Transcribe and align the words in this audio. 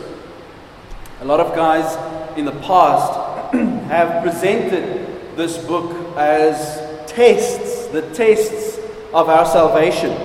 A 1.20 1.24
lot 1.26 1.38
of 1.38 1.54
guys 1.54 1.84
in 2.38 2.46
the 2.46 2.58
past 2.62 3.52
have 3.88 4.22
presented 4.22 5.36
this 5.36 5.58
book 5.66 6.16
as 6.16 6.80
tests, 7.06 7.88
the 7.88 8.00
tests 8.14 8.78
of 9.12 9.28
our 9.28 9.44
salvation. 9.44 10.16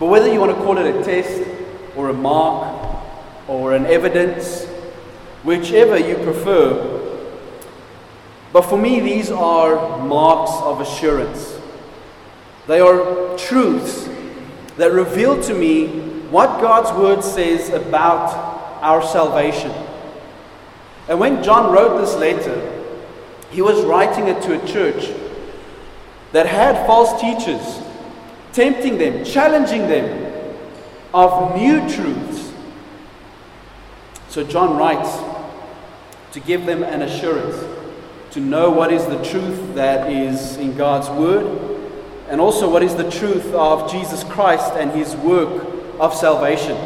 But 0.00 0.06
whether 0.06 0.32
you 0.32 0.40
want 0.40 0.56
to 0.56 0.64
call 0.64 0.78
it 0.78 0.96
a 0.96 1.04
test 1.04 1.48
or 1.94 2.08
a 2.08 2.12
mark 2.12 2.76
or 3.46 3.74
an 3.74 3.86
evidence, 3.86 4.66
whichever 5.44 5.96
you 5.96 6.16
prefer, 6.16 6.99
but 8.52 8.62
for 8.62 8.76
me, 8.76 9.00
these 9.00 9.30
are 9.30 9.98
marks 10.04 10.50
of 10.62 10.80
assurance. 10.80 11.58
They 12.66 12.80
are 12.80 13.36
truths 13.38 14.08
that 14.76 14.92
reveal 14.92 15.40
to 15.42 15.54
me 15.54 15.88
what 16.30 16.60
God's 16.60 16.90
word 16.98 17.22
says 17.22 17.70
about 17.70 18.34
our 18.82 19.02
salvation. 19.02 19.72
And 21.08 21.20
when 21.20 21.42
John 21.42 21.72
wrote 21.72 22.00
this 22.00 22.16
letter, 22.16 22.84
he 23.50 23.62
was 23.62 23.84
writing 23.84 24.28
it 24.28 24.42
to 24.42 24.60
a 24.60 24.66
church 24.66 25.12
that 26.32 26.46
had 26.46 26.86
false 26.86 27.20
teachers, 27.20 27.80
tempting 28.52 28.98
them, 28.98 29.24
challenging 29.24 29.88
them 29.88 30.54
of 31.12 31.56
new 31.56 31.80
truths. 31.92 32.52
So 34.28 34.44
John 34.44 34.76
writes 34.76 35.18
to 36.32 36.40
give 36.40 36.66
them 36.66 36.84
an 36.84 37.02
assurance 37.02 37.56
to 38.32 38.40
know 38.40 38.70
what 38.70 38.92
is 38.92 39.04
the 39.06 39.22
truth 39.24 39.74
that 39.74 40.10
is 40.10 40.56
in 40.56 40.76
God's 40.76 41.08
Word, 41.10 41.46
and 42.28 42.40
also 42.40 42.70
what 42.70 42.82
is 42.82 42.94
the 42.94 43.10
truth 43.10 43.52
of 43.54 43.90
Jesus 43.90 44.22
Christ 44.24 44.72
and 44.74 44.92
His 44.92 45.16
work 45.16 45.66
of 45.98 46.14
salvation. 46.14 46.76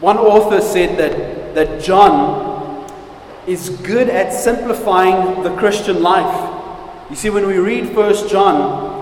One 0.00 0.18
author 0.18 0.60
said 0.60 0.98
that, 0.98 1.54
that 1.54 1.82
John 1.82 2.90
is 3.46 3.68
good 3.68 4.08
at 4.08 4.32
simplifying 4.32 5.42
the 5.42 5.54
Christian 5.56 6.02
life. 6.02 6.50
You 7.10 7.16
see, 7.16 7.30
when 7.30 7.46
we 7.46 7.58
read 7.58 7.94
First 7.94 8.28
John, 8.30 8.94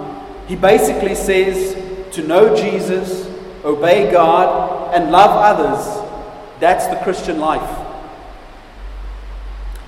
he 0.48 0.56
basically 0.56 1.14
says 1.14 1.74
to 2.14 2.22
know 2.22 2.54
Jesus, 2.54 3.26
obey 3.64 4.10
God, 4.10 4.92
and 4.94 5.10
love 5.10 5.30
others. 5.30 6.08
That's 6.60 6.86
the 6.88 6.96
Christian 7.04 7.38
life. 7.38 7.81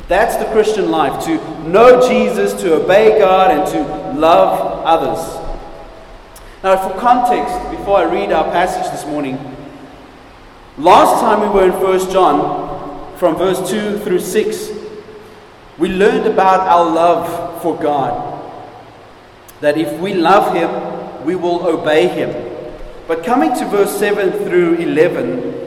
That's 0.07 0.37
the 0.37 0.45
Christian 0.53 0.91
life 0.91 1.25
to 1.25 1.39
know 1.67 2.07
Jesus, 2.07 2.53
to 2.61 2.83
obey 2.83 3.19
God, 3.19 3.51
and 3.51 3.67
to 3.73 4.19
love 4.19 4.85
others. 4.85 5.41
Now, 6.63 6.77
for 6.77 6.99
context, 6.99 7.55
before 7.71 7.99
I 7.99 8.05
read 8.05 8.31
our 8.31 8.45
passage 8.51 8.91
this 8.93 9.07
morning, 9.07 9.39
last 10.77 11.21
time 11.21 11.41
we 11.41 11.49
were 11.49 11.65
in 11.65 11.73
1 11.73 12.11
John, 12.11 13.17
from 13.17 13.37
verse 13.37 13.71
2 13.71 13.99
through 14.01 14.21
6, 14.21 14.71
we 15.79 15.89
learned 15.89 16.27
about 16.27 16.61
our 16.61 16.85
love 16.85 17.63
for 17.63 17.77
God. 17.79 18.43
That 19.61 19.79
if 19.79 19.99
we 20.01 20.15
love 20.15 20.55
Him, 20.55 21.25
we 21.25 21.35
will 21.35 21.67
obey 21.67 22.09
Him. 22.09 22.31
But 23.09 23.25
coming 23.25 23.55
to 23.57 23.65
verse 23.67 23.97
7 23.99 24.33
through 24.45 24.75
11, 24.75 25.64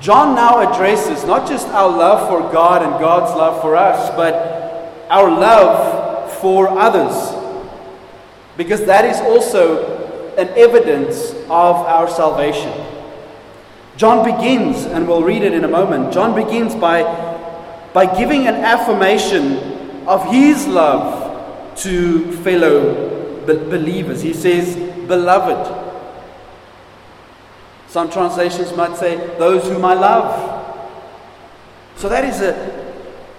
John 0.00 0.34
now 0.34 0.58
addresses 0.60 1.24
not 1.24 1.48
just 1.48 1.68
our 1.68 1.88
love 1.88 2.28
for 2.28 2.52
God 2.52 2.82
and 2.82 2.92
God's 3.00 3.34
love 3.36 3.60
for 3.62 3.76
us, 3.76 4.10
but 4.16 5.04
our 5.08 5.30
love 5.30 6.32
for 6.40 6.68
others. 6.68 7.32
Because 8.56 8.84
that 8.86 9.04
is 9.04 9.18
also 9.20 10.34
an 10.36 10.48
evidence 10.56 11.32
of 11.44 11.76
our 11.76 12.08
salvation. 12.08 12.72
John 13.96 14.24
begins, 14.24 14.84
and 14.84 15.06
we'll 15.06 15.22
read 15.22 15.42
it 15.42 15.52
in 15.52 15.64
a 15.64 15.68
moment. 15.68 16.12
John 16.12 16.34
begins 16.34 16.74
by, 16.74 17.02
by 17.92 18.06
giving 18.06 18.46
an 18.46 18.56
affirmation 18.56 20.06
of 20.06 20.30
his 20.30 20.66
love 20.66 21.76
to 21.78 22.32
fellow 22.38 23.44
believers. 23.46 24.22
He 24.22 24.32
says, 24.32 24.76
Beloved. 25.06 25.83
Some 27.94 28.10
translations 28.10 28.76
might 28.76 28.96
say, 28.96 29.14
Those 29.38 29.62
whom 29.68 29.84
I 29.84 29.94
love. 29.94 30.90
So 31.94 32.08
that 32.08 32.24
is 32.24 32.40
a, 32.40 32.92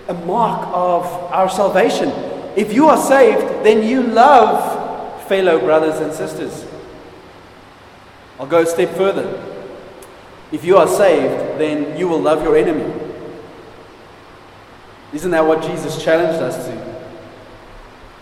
a 0.07 0.13
mark 0.13 0.69
of 0.71 1.03
our 1.33 1.49
salvation. 1.49 2.07
If 2.55 2.71
you 2.71 2.87
are 2.87 2.95
saved, 2.95 3.65
then 3.65 3.83
you 3.83 4.01
love 4.01 5.27
fellow 5.27 5.59
brothers 5.59 5.99
and 5.99 6.13
sisters. 6.13 6.65
I'll 8.39 8.47
go 8.47 8.61
a 8.61 8.65
step 8.65 8.95
further. 8.95 9.27
If 10.53 10.63
you 10.63 10.77
are 10.77 10.87
saved, 10.87 11.59
then 11.59 11.99
you 11.99 12.07
will 12.07 12.21
love 12.21 12.41
your 12.41 12.55
enemy. 12.55 12.93
Isn't 15.11 15.31
that 15.31 15.45
what 15.45 15.63
Jesus 15.63 16.01
challenged 16.01 16.41
us 16.41 16.65
to? 16.65 17.09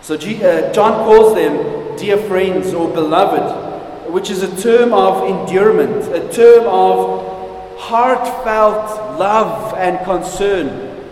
So 0.02 0.16
uh, 0.16 0.74
John 0.74 1.06
calls 1.06 1.36
them 1.36 1.96
dear 1.96 2.18
friends 2.18 2.74
or 2.74 2.92
beloved 2.92 3.73
which 4.14 4.30
is 4.30 4.44
a 4.44 4.62
term 4.62 4.94
of 4.94 5.28
endearment, 5.28 6.04
a 6.14 6.32
term 6.32 6.68
of 6.68 7.80
heartfelt 7.80 9.18
love 9.20 9.74
and 9.74 10.06
concern. 10.06 11.10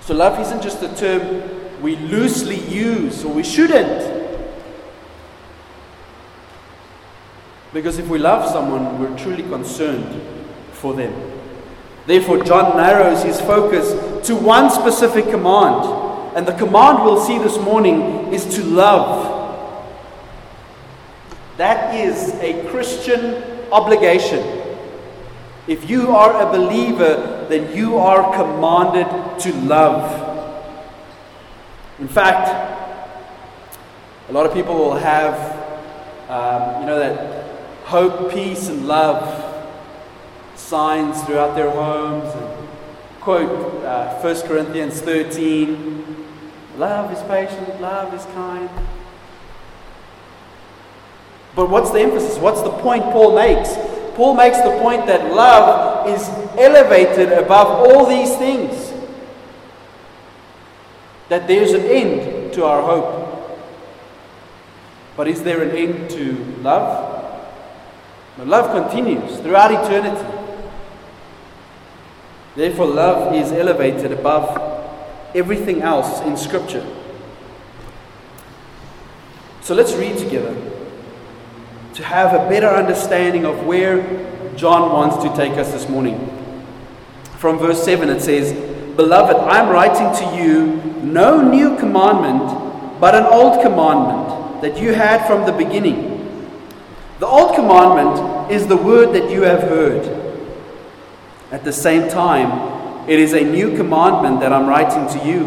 So, 0.00 0.14
love 0.14 0.40
isn't 0.40 0.60
just 0.60 0.82
a 0.82 0.92
term 0.96 1.80
we 1.80 1.94
loosely 1.94 2.58
use, 2.68 3.24
or 3.24 3.32
we 3.32 3.44
shouldn't. 3.44 4.02
Because 7.72 8.00
if 8.00 8.08
we 8.08 8.18
love 8.18 8.50
someone, 8.50 8.98
we're 8.98 9.16
truly 9.16 9.44
concerned 9.44 10.20
for 10.72 10.92
them. 10.92 11.14
Therefore, 12.04 12.42
John 12.42 12.76
narrows 12.76 13.22
his 13.22 13.40
focus 13.40 14.26
to 14.26 14.34
one 14.34 14.70
specific 14.70 15.26
command. 15.26 16.36
And 16.36 16.48
the 16.48 16.54
command 16.54 17.04
we'll 17.04 17.24
see 17.24 17.38
this 17.38 17.58
morning 17.58 18.32
is 18.34 18.44
to 18.56 18.64
love. 18.64 19.31
That 21.62 21.94
is 21.94 22.34
a 22.40 22.68
Christian 22.70 23.40
obligation. 23.70 24.42
If 25.68 25.88
you 25.88 26.10
are 26.10 26.42
a 26.42 26.50
believer, 26.50 27.46
then 27.48 27.76
you 27.76 27.98
are 27.98 28.34
commanded 28.34 29.06
to 29.42 29.52
love. 29.60 30.02
In 32.00 32.08
fact, 32.08 32.48
a 34.28 34.32
lot 34.32 34.44
of 34.44 34.52
people 34.52 34.74
will 34.74 34.96
have, 34.96 35.36
um, 36.28 36.80
you 36.80 36.86
know, 36.88 36.98
that 36.98 37.46
hope, 37.84 38.32
peace, 38.32 38.66
and 38.66 38.88
love 38.88 39.22
signs 40.56 41.22
throughout 41.22 41.54
their 41.54 41.70
homes. 41.70 42.34
And 42.34 42.68
quote 43.20 43.84
uh, 43.84 44.20
1 44.20 44.48
Corinthians 44.48 45.00
13 45.00 46.26
Love 46.76 47.12
is 47.12 47.22
patient, 47.28 47.80
love 47.80 48.12
is 48.14 48.24
kind. 48.34 48.68
But 51.54 51.68
what's 51.68 51.90
the 51.90 52.00
emphasis? 52.00 52.38
What's 52.38 52.62
the 52.62 52.70
point 52.70 53.04
Paul 53.04 53.34
makes? 53.34 53.74
Paul 54.14 54.34
makes 54.34 54.58
the 54.58 54.78
point 54.80 55.06
that 55.06 55.34
love 55.34 56.08
is 56.08 56.28
elevated 56.58 57.32
above 57.32 57.66
all 57.88 58.06
these 58.06 58.34
things. 58.36 58.92
That 61.28 61.46
there's 61.46 61.72
an 61.72 61.82
end 61.82 62.52
to 62.54 62.64
our 62.64 62.82
hope. 62.82 63.58
But 65.16 65.28
is 65.28 65.42
there 65.42 65.62
an 65.62 65.76
end 65.76 66.10
to 66.10 66.32
love? 66.62 67.10
No, 68.38 68.44
love 68.44 68.90
continues 68.90 69.38
throughout 69.40 69.72
eternity. 69.72 70.38
Therefore, 72.56 72.86
love 72.86 73.34
is 73.34 73.52
elevated 73.52 74.12
above 74.12 74.70
everything 75.34 75.82
else 75.82 76.20
in 76.22 76.36
Scripture. 76.36 76.86
So 79.62 79.74
let's 79.74 79.94
read 79.94 80.18
together 80.18 80.54
to 81.94 82.02
have 82.02 82.32
a 82.32 82.48
better 82.48 82.68
understanding 82.68 83.44
of 83.44 83.66
where 83.66 84.00
John 84.56 84.92
wants 84.92 85.22
to 85.24 85.34
take 85.36 85.58
us 85.58 85.72
this 85.72 85.88
morning. 85.88 86.28
from 87.36 87.58
verse 87.58 87.82
7, 87.84 88.08
it 88.08 88.22
says, 88.22 88.52
Beloved, 88.96 89.36
I 89.36 89.58
am 89.58 89.68
writing 89.68 90.14
to 90.20 90.36
you 90.36 90.76
no 91.02 91.40
new 91.40 91.76
commandment, 91.76 93.00
but 93.00 93.14
an 93.14 93.24
old 93.24 93.62
commandment 93.62 94.62
that 94.62 94.80
you 94.80 94.94
had 94.94 95.26
from 95.26 95.44
the 95.44 95.52
beginning. 95.52 96.10
The 97.18 97.26
old 97.26 97.56
commandment 97.56 98.52
is 98.52 98.68
the 98.68 98.76
word 98.76 99.12
that 99.14 99.28
you 99.28 99.42
have 99.42 99.62
heard. 99.62 100.06
At 101.50 101.64
the 101.64 101.72
same 101.72 102.08
time, 102.08 103.08
it 103.08 103.18
is 103.18 103.32
a 103.32 103.42
new 103.42 103.76
commandment 103.76 104.40
that 104.40 104.52
I'm 104.52 104.68
writing 104.68 105.08
to 105.18 105.26
you, 105.26 105.46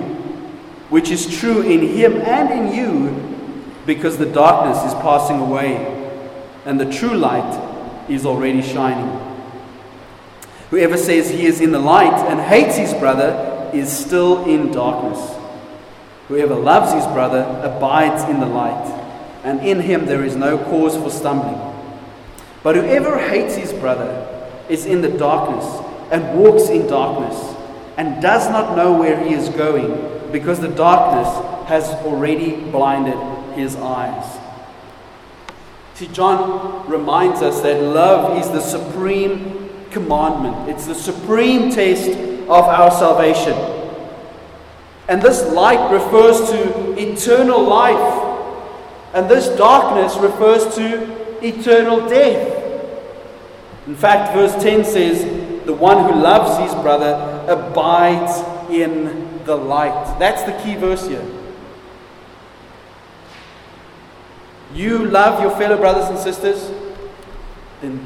which 0.90 1.10
is 1.10 1.40
true 1.40 1.62
in 1.62 1.82
him 1.88 2.18
and 2.18 2.52
in 2.52 2.76
you, 2.76 3.82
because 3.86 4.18
the 4.18 4.26
darkness 4.26 4.84
is 4.84 4.94
passing 4.96 5.40
away 5.40 5.96
and 6.66 6.80
the 6.80 6.92
true 6.92 7.16
light 7.16 8.10
is 8.10 8.26
already 8.26 8.62
shining. 8.62 9.22
Whoever 10.72 10.98
says 10.98 11.30
he 11.30 11.46
is 11.46 11.62
in 11.62 11.72
the 11.72 11.80
light 11.80 12.14
and 12.30 12.40
hates 12.40 12.76
his 12.76 12.94
brother 12.96 13.70
is 13.74 13.96
still 13.96 14.46
in 14.46 14.72
darkness. 14.72 15.36
Whoever 16.28 16.56
loves 16.56 16.92
his 16.92 17.06
brother 17.14 17.44
abides 17.64 18.24
in 18.24 18.40
the 18.40 18.48
light 18.48 18.92
and 19.44 19.60
in 19.62 19.80
him 19.80 20.08
there 20.08 20.24
is 20.24 20.36
no 20.36 20.58
cause 20.58 20.98
for 20.98 21.12
stumbling. 21.12 21.62
But 22.64 22.76
whoever 22.76 23.20
hates 23.20 23.56
his 23.56 23.72
brother 23.72 24.28
is 24.68 24.88
in 24.88 25.02
the 25.02 25.10
darkness 25.10 25.66
and 26.12 26.40
walks 26.40 26.70
in 26.70 26.88
darkness 26.88 27.56
and 27.98 28.22
does 28.22 28.50
not 28.50 28.76
know 28.76 28.98
where 28.98 29.24
he 29.24 29.36
is 29.36 29.50
going 29.50 30.32
because 30.32 30.60
the 30.60 30.68
darkness 30.68 31.28
has 31.68 31.86
already 32.04 32.56
blinded 32.72 33.18
his 33.56 33.76
eyes. 33.76 34.45
See, 35.96 36.08
John 36.10 36.90
reminds 36.90 37.42
us 37.42 37.62
that 37.62 37.82
love 37.82 38.38
is 38.38 38.50
the 38.50 38.60
supreme 38.60 39.70
commandment, 39.92 40.70
it's 40.70 40.86
the 40.86 40.94
supreme 40.94 41.72
test 41.72 42.10
of 42.10 42.66
our 42.66 42.92
salvation. 42.92 43.54
And 45.08 45.22
this 45.22 45.42
light 45.54 45.92
refers 45.92 46.50
to 46.50 46.98
eternal 47.00 47.64
life 47.64 48.24
and 49.14 49.30
this 49.30 49.48
darkness 49.58 50.18
refers 50.18 50.76
to 50.76 51.40
eternal 51.42 52.10
death. 52.10 52.52
In 53.88 53.96
fact, 53.96 54.34
verse 54.34 54.62
10 54.62 54.84
says, 54.84 55.24
The 55.66 55.74
one 55.74 56.12
who 56.12 56.20
loves 56.20 56.60
his 56.60 56.74
brother 56.82 57.46
abides 57.48 58.70
in 58.70 59.46
the 59.46 59.56
light. 59.56 60.20
That's 60.20 60.44
the 60.44 60.62
key 60.62 60.76
verse 60.76 61.08
here. 61.08 61.26
You 64.76 65.06
love 65.06 65.42
your 65.42 65.52
fellow 65.52 65.78
brothers 65.78 66.10
and 66.10 66.20
sisters, 66.20 66.70
then 67.82 68.06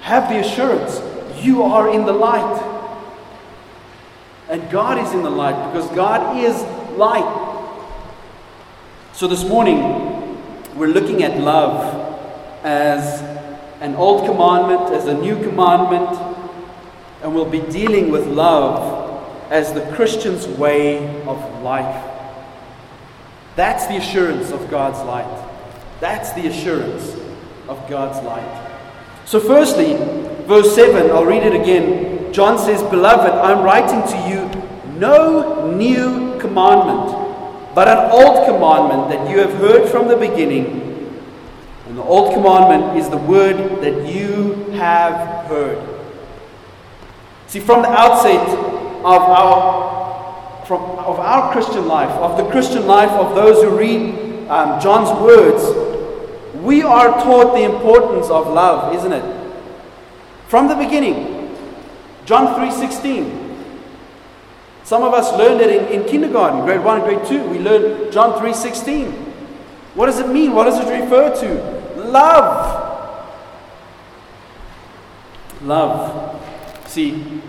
have 0.00 0.28
the 0.28 0.40
assurance 0.40 1.00
you 1.40 1.62
are 1.62 1.88
in 1.94 2.04
the 2.04 2.12
light. 2.12 2.66
And 4.48 4.68
God 4.72 4.98
is 4.98 5.12
in 5.12 5.22
the 5.22 5.30
light 5.30 5.72
because 5.72 5.88
God 5.92 6.36
is 6.36 6.60
light. 6.98 7.46
So 9.12 9.28
this 9.28 9.44
morning, 9.44 9.78
we're 10.76 10.88
looking 10.88 11.22
at 11.22 11.38
love 11.38 12.18
as 12.64 13.22
an 13.80 13.94
old 13.94 14.26
commandment, 14.26 14.92
as 14.92 15.06
a 15.06 15.14
new 15.14 15.40
commandment, 15.40 16.10
and 17.22 17.32
we'll 17.32 17.48
be 17.48 17.60
dealing 17.60 18.10
with 18.10 18.26
love 18.26 19.52
as 19.52 19.72
the 19.72 19.82
Christian's 19.92 20.48
way 20.48 21.22
of 21.24 21.62
life. 21.62 22.04
That's 23.54 23.86
the 23.86 23.96
assurance 23.96 24.50
of 24.50 24.68
God's 24.70 24.98
light. 25.06 25.49
That's 26.00 26.32
the 26.32 26.46
assurance 26.46 27.14
of 27.68 27.88
God's 27.88 28.24
light. 28.24 28.68
So, 29.26 29.38
firstly, 29.38 29.96
verse 30.46 30.74
7, 30.74 31.10
I'll 31.10 31.26
read 31.26 31.44
it 31.44 31.54
again. 31.60 32.32
John 32.32 32.58
says, 32.58 32.82
Beloved, 32.82 33.30
I'm 33.30 33.62
writing 33.62 34.02
to 34.12 34.28
you 34.28 34.98
no 34.98 35.70
new 35.70 36.38
commandment 36.40 37.20
but 37.74 37.86
an 37.86 38.10
old 38.10 38.46
commandment 38.46 39.10
that 39.10 39.30
you 39.30 39.38
have 39.38 39.52
heard 39.54 39.88
from 39.88 40.08
the 40.08 40.16
beginning. 40.16 40.88
And 41.86 41.96
the 41.96 42.02
old 42.02 42.34
commandment 42.34 42.98
is 42.98 43.08
the 43.08 43.16
word 43.16 43.80
that 43.82 44.12
you 44.12 44.54
have 44.72 45.46
heard. 45.46 45.86
See, 47.46 47.60
from 47.60 47.82
the 47.82 47.88
outset 47.88 48.48
of 48.48 49.04
our, 49.04 50.64
from, 50.66 50.82
of 50.82 51.18
our 51.20 51.52
Christian 51.52 51.86
life, 51.86 52.10
of 52.10 52.36
the 52.36 52.48
Christian 52.50 52.86
life 52.86 53.10
of 53.10 53.34
those 53.34 53.62
who 53.62 53.76
read 53.76 54.48
um, 54.48 54.80
John's 54.80 55.10
words, 55.20 55.62
we 56.62 56.82
are 56.82 57.08
taught 57.22 57.54
the 57.54 57.64
importance 57.64 58.28
of 58.28 58.48
love, 58.48 58.94
isn't 58.94 59.12
it? 59.12 59.52
From 60.48 60.68
the 60.68 60.74
beginning. 60.74 61.56
John 62.24 62.54
3:16 62.54 63.50
some 64.90 65.04
of 65.04 65.14
us 65.14 65.32
learned 65.38 65.60
it 65.60 65.70
in, 65.70 66.00
in 66.00 66.08
kindergarten, 66.08 66.64
grade 66.64 66.82
1 66.82 67.02
grade 67.02 67.24
2. 67.24 67.48
We 67.48 67.60
learned 67.60 68.12
John 68.12 68.40
3.16. 68.40 69.12
What 69.94 70.06
does 70.06 70.18
it 70.18 70.28
mean? 70.28 70.52
What 70.52 70.64
does 70.64 70.80
it 70.80 71.00
refer 71.00 71.32
to? 71.42 72.00
Love. 72.08 73.28
Love. 75.62 76.42
See, 76.88 77.40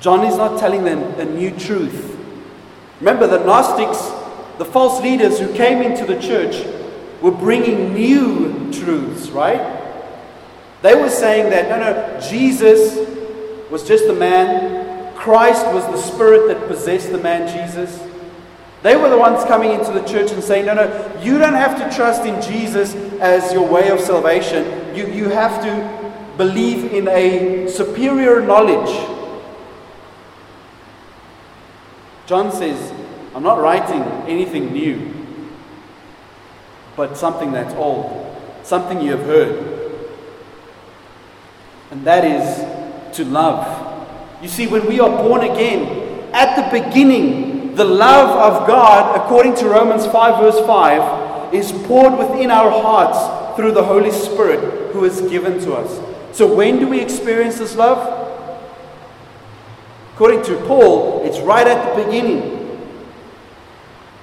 John 0.00 0.24
is 0.24 0.38
not 0.38 0.58
telling 0.58 0.84
them 0.84 1.02
a 1.20 1.24
new 1.26 1.50
truth. 1.50 2.18
Remember, 3.00 3.26
the 3.26 3.44
Gnostics, 3.44 3.98
the 4.58 4.64
false 4.64 5.00
leaders 5.00 5.38
who 5.38 5.52
came 5.54 5.82
into 5.82 6.04
the 6.04 6.20
church, 6.20 6.66
were 7.22 7.32
bringing 7.32 7.94
new 7.94 8.72
truths, 8.72 9.30
right? 9.30 9.76
They 10.82 10.94
were 10.94 11.10
saying 11.10 11.50
that, 11.50 11.68
no, 11.68 11.78
no, 11.78 12.20
Jesus 12.20 12.96
was 13.70 13.86
just 13.86 14.04
a 14.04 14.12
man. 14.12 15.14
Christ 15.16 15.66
was 15.66 15.84
the 15.86 15.96
spirit 15.96 16.48
that 16.48 16.68
possessed 16.68 17.10
the 17.10 17.18
man 17.18 17.48
Jesus. 17.48 18.00
They 18.82 18.96
were 18.96 19.08
the 19.08 19.18
ones 19.18 19.44
coming 19.44 19.72
into 19.72 19.90
the 19.90 20.02
church 20.02 20.30
and 20.30 20.42
saying, 20.42 20.66
No, 20.66 20.74
no, 20.74 21.20
you 21.20 21.38
don't 21.38 21.54
have 21.54 21.76
to 21.78 21.96
trust 21.96 22.24
in 22.24 22.40
Jesus 22.40 22.94
as 23.20 23.52
your 23.52 23.66
way 23.66 23.88
of 23.88 23.98
salvation. 23.98 24.94
You, 24.94 25.08
you 25.08 25.28
have 25.30 25.60
to 25.62 26.34
believe 26.36 26.92
in 26.92 27.08
a 27.08 27.68
superior 27.68 28.40
knowledge. 28.40 28.94
John 32.26 32.52
says, 32.52 32.92
I'm 33.34 33.42
not 33.42 33.60
writing 33.60 34.02
anything 34.28 34.72
new, 34.72 35.14
but 36.96 37.16
something 37.16 37.52
that's 37.52 37.74
old, 37.74 38.36
something 38.62 39.00
you 39.00 39.12
have 39.12 39.26
heard. 39.26 39.78
And 41.90 42.04
that 42.04 42.24
is 42.24 43.16
to 43.16 43.24
love. 43.24 44.42
You 44.42 44.48
see, 44.48 44.66
when 44.66 44.86
we 44.86 45.00
are 45.00 45.10
born 45.10 45.42
again, 45.42 46.30
at 46.32 46.56
the 46.56 46.80
beginning, 46.80 47.74
the 47.74 47.84
love 47.84 48.30
of 48.30 48.66
God, 48.66 49.16
according 49.16 49.56
to 49.56 49.68
Romans 49.68 50.06
5, 50.06 50.42
verse 50.42 50.66
5, 50.66 51.54
is 51.54 51.72
poured 51.86 52.18
within 52.18 52.50
our 52.50 52.70
hearts 52.70 53.56
through 53.56 53.72
the 53.72 53.82
Holy 53.82 54.10
Spirit 54.10 54.92
who 54.92 55.04
is 55.04 55.20
given 55.22 55.58
to 55.60 55.74
us. 55.74 56.36
So, 56.36 56.52
when 56.54 56.78
do 56.78 56.86
we 56.86 57.00
experience 57.00 57.58
this 57.58 57.74
love? 57.74 58.16
According 60.14 60.42
to 60.44 60.56
Paul, 60.66 61.22
it's 61.24 61.38
right 61.40 61.66
at 61.66 61.96
the 61.96 62.04
beginning. 62.04 62.57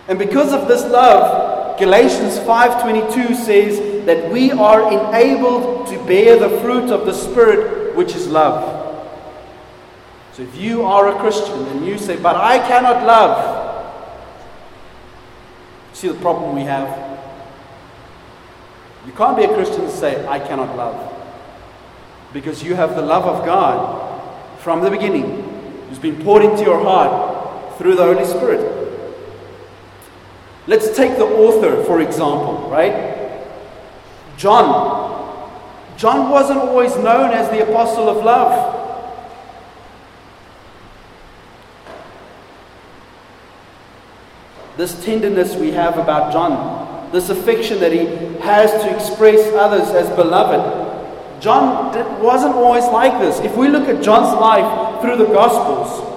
And 0.07 0.19
because 0.19 0.53
of 0.53 0.67
this 0.67 0.83
love, 0.83 1.79
Galatians 1.79 2.37
5:22 2.39 3.35
says 3.35 4.05
that 4.05 4.31
we 4.31 4.51
are 4.51 4.91
enabled 4.91 5.87
to 5.87 5.97
bear 6.05 6.37
the 6.37 6.49
fruit 6.61 6.91
of 6.91 7.05
the 7.05 7.13
spirit, 7.13 7.95
which 7.95 8.15
is 8.15 8.27
love. 8.27 8.83
So 10.33 10.43
if 10.43 10.55
you 10.57 10.83
are 10.83 11.09
a 11.09 11.19
Christian 11.19 11.65
and 11.67 11.85
you 11.85 11.97
say, 11.97 12.17
But 12.17 12.35
I 12.35 12.59
cannot 12.59 13.05
love, 13.05 13.95
see 15.93 16.09
the 16.09 16.15
problem 16.15 16.55
we 16.55 16.63
have? 16.63 16.87
You 19.05 19.13
can't 19.13 19.37
be 19.37 19.43
a 19.43 19.53
Christian 19.53 19.81
and 19.81 19.91
say, 19.91 20.27
I 20.27 20.39
cannot 20.39 20.75
love. 20.75 21.13
Because 22.33 22.63
you 22.63 22.75
have 22.75 22.95
the 22.95 23.01
love 23.01 23.23
of 23.23 23.45
God 23.45 24.59
from 24.59 24.83
the 24.83 24.89
beginning, 24.89 25.87
who's 25.87 25.99
been 25.99 26.21
poured 26.21 26.43
into 26.43 26.63
your 26.63 26.83
heart 26.83 27.77
through 27.77 27.95
the 27.95 28.03
Holy 28.03 28.25
Spirit. 28.25 28.74
Let's 30.67 30.95
take 30.95 31.17
the 31.17 31.25
author, 31.25 31.83
for 31.83 32.01
example, 32.01 32.69
right? 32.69 33.45
John. 34.37 35.43
John 35.97 36.29
wasn't 36.29 36.59
always 36.59 36.95
known 36.97 37.31
as 37.31 37.49
the 37.49 37.63
apostle 37.63 38.09
of 38.09 38.23
love. 38.23 38.75
this 44.77 45.03
tenderness 45.05 45.55
we 45.55 45.71
have 45.71 45.97
about 45.97 46.33
John, 46.33 47.11
this 47.11 47.29
affection 47.29 47.79
that 47.79 47.91
he 47.91 48.05
has 48.39 48.71
to 48.83 48.93
express 48.93 49.53
others 49.53 49.89
as 49.89 50.09
beloved. 50.15 51.41
John 51.41 52.21
wasn't 52.21 52.55
always 52.55 52.85
like 52.85 53.19
this. 53.19 53.39
If 53.39 53.55
we 53.55 53.67
look 53.67 53.87
at 53.87 54.03
John's 54.03 54.39
life 54.39 55.01
through 55.01 55.17
the 55.17 55.31
Gospels, 55.31 56.11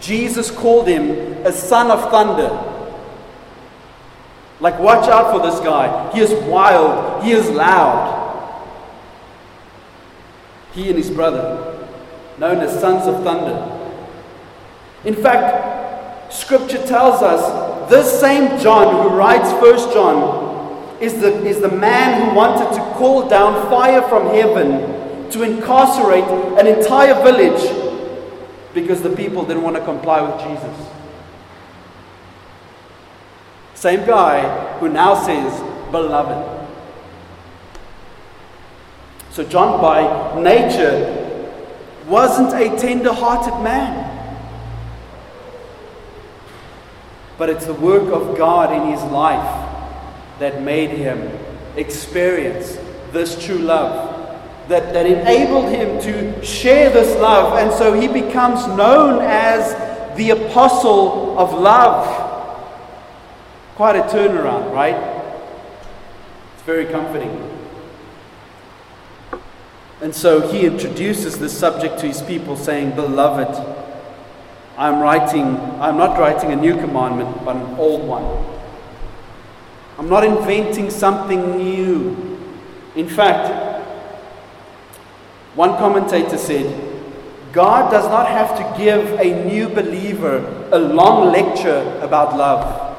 Jesus 0.00 0.50
called 0.50 0.86
him 0.88 1.46
a 1.46 1.52
son 1.52 1.90
of 1.90 2.10
thunder. 2.10 2.70
Like, 4.64 4.78
watch 4.78 5.10
out 5.10 5.30
for 5.30 5.46
this 5.46 5.60
guy. 5.60 6.10
He 6.14 6.20
is 6.20 6.32
wild, 6.48 7.22
he 7.22 7.32
is 7.32 7.50
loud. 7.50 8.22
He 10.72 10.88
and 10.88 10.96
his 10.96 11.10
brother, 11.10 11.86
known 12.38 12.60
as 12.60 12.80
sons 12.80 13.06
of 13.06 13.22
thunder. 13.22 13.60
In 15.04 15.14
fact, 15.14 16.32
scripture 16.32 16.82
tells 16.86 17.20
us 17.20 17.90
this 17.90 18.18
same 18.18 18.58
John 18.58 19.02
who 19.02 19.14
writes 19.14 19.52
First 19.60 19.92
John 19.92 20.96
is 20.98 21.20
the, 21.20 21.44
is 21.44 21.60
the 21.60 21.68
man 21.68 22.30
who 22.30 22.34
wanted 22.34 22.74
to 22.74 22.80
call 22.94 23.28
down 23.28 23.68
fire 23.68 24.00
from 24.08 24.28
heaven 24.28 25.30
to 25.30 25.42
incarcerate 25.42 26.24
an 26.58 26.66
entire 26.66 27.22
village 27.22 27.60
because 28.72 29.02
the 29.02 29.14
people 29.14 29.44
didn't 29.44 29.62
want 29.62 29.76
to 29.76 29.84
comply 29.84 30.22
with 30.22 30.40
Jesus. 30.40 30.93
Same 33.84 34.06
guy 34.06 34.78
who 34.78 34.88
now 34.88 35.14
says, 35.14 35.60
beloved. 35.90 36.66
So, 39.30 39.44
John, 39.44 39.78
by 39.78 40.40
nature, 40.40 41.52
wasn't 42.06 42.54
a 42.54 42.78
tender 42.78 43.12
hearted 43.12 43.62
man. 43.62 44.10
But 47.36 47.50
it's 47.50 47.66
the 47.66 47.74
work 47.74 48.10
of 48.10 48.38
God 48.38 48.72
in 48.72 48.90
his 48.90 49.02
life 49.12 49.68
that 50.38 50.62
made 50.62 50.88
him 50.88 51.38
experience 51.76 52.78
this 53.12 53.44
true 53.44 53.58
love 53.58 54.40
that, 54.68 54.94
that 54.94 55.04
enabled 55.04 55.68
him 55.70 56.00
to 56.00 56.42
share 56.42 56.88
this 56.88 57.14
love. 57.20 57.58
And 57.58 57.70
so 57.70 57.92
he 57.92 58.08
becomes 58.08 58.66
known 58.66 59.20
as 59.20 59.74
the 60.16 60.30
apostle 60.30 61.38
of 61.38 61.52
love. 61.52 62.23
Quite 63.76 63.96
a 63.96 64.02
turnaround, 64.02 64.72
right? 64.72 64.94
It's 66.54 66.62
very 66.62 66.86
comforting. 66.86 67.50
And 70.00 70.14
so 70.14 70.46
he 70.52 70.66
introduces 70.66 71.38
this 71.38 71.58
subject 71.58 71.98
to 72.00 72.06
his 72.06 72.22
people, 72.22 72.56
saying, 72.56 72.94
Beloved, 72.94 73.48
I'm 74.76 75.00
writing, 75.00 75.56
I'm 75.80 75.96
not 75.96 76.18
writing 76.18 76.52
a 76.52 76.56
new 76.56 76.74
commandment, 76.74 77.44
but 77.44 77.56
an 77.56 77.74
old 77.76 78.06
one. 78.06 78.44
I'm 79.98 80.08
not 80.08 80.24
inventing 80.24 80.90
something 80.90 81.56
new. 81.56 82.38
In 82.94 83.08
fact, 83.08 83.82
one 85.54 85.70
commentator 85.78 86.36
said, 86.36 86.66
God 87.52 87.90
does 87.90 88.06
not 88.06 88.28
have 88.28 88.56
to 88.56 88.78
give 88.78 89.20
a 89.20 89.44
new 89.48 89.68
believer 89.68 90.68
a 90.72 90.78
long 90.78 91.32
lecture 91.32 91.98
about 92.02 92.36
love. 92.36 92.93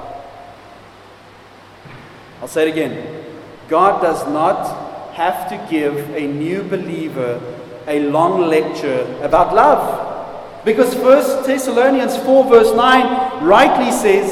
I'll 2.45 2.51
say 2.51 2.69
it 2.69 2.73
again. 2.73 3.25
God 3.67 4.03
does 4.03 4.23
not 4.27 5.15
have 5.15 5.49
to 5.49 5.57
give 5.67 5.97
a 6.11 6.27
new 6.27 6.61
believer 6.61 7.41
a 7.87 8.07
long 8.11 8.41
lecture 8.41 9.01
about 9.23 9.55
love. 9.55 10.63
Because 10.63 10.93
1 10.93 11.47
Thessalonians 11.47 12.15
4, 12.17 12.43
verse 12.43 12.71
9, 12.75 13.43
rightly 13.43 13.91
says, 13.91 14.31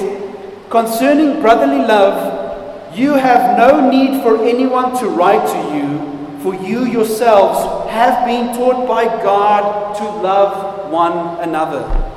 Concerning 0.69 1.41
brotherly 1.41 1.87
love, 1.87 2.95
you 2.95 3.13
have 3.13 3.57
no 3.57 3.89
need 3.89 4.21
for 4.21 4.43
anyone 4.43 4.95
to 4.99 5.07
write 5.07 5.47
to 5.47 5.75
you 5.75 6.39
for 6.43 6.53
you 6.53 6.85
yourselves 6.85 7.89
have 7.89 8.27
been 8.27 8.55
taught 8.55 8.87
by 8.87 9.05
God 9.23 9.95
to 9.95 10.03
love 10.03 10.91
one 10.91 11.39
another. 11.39 12.12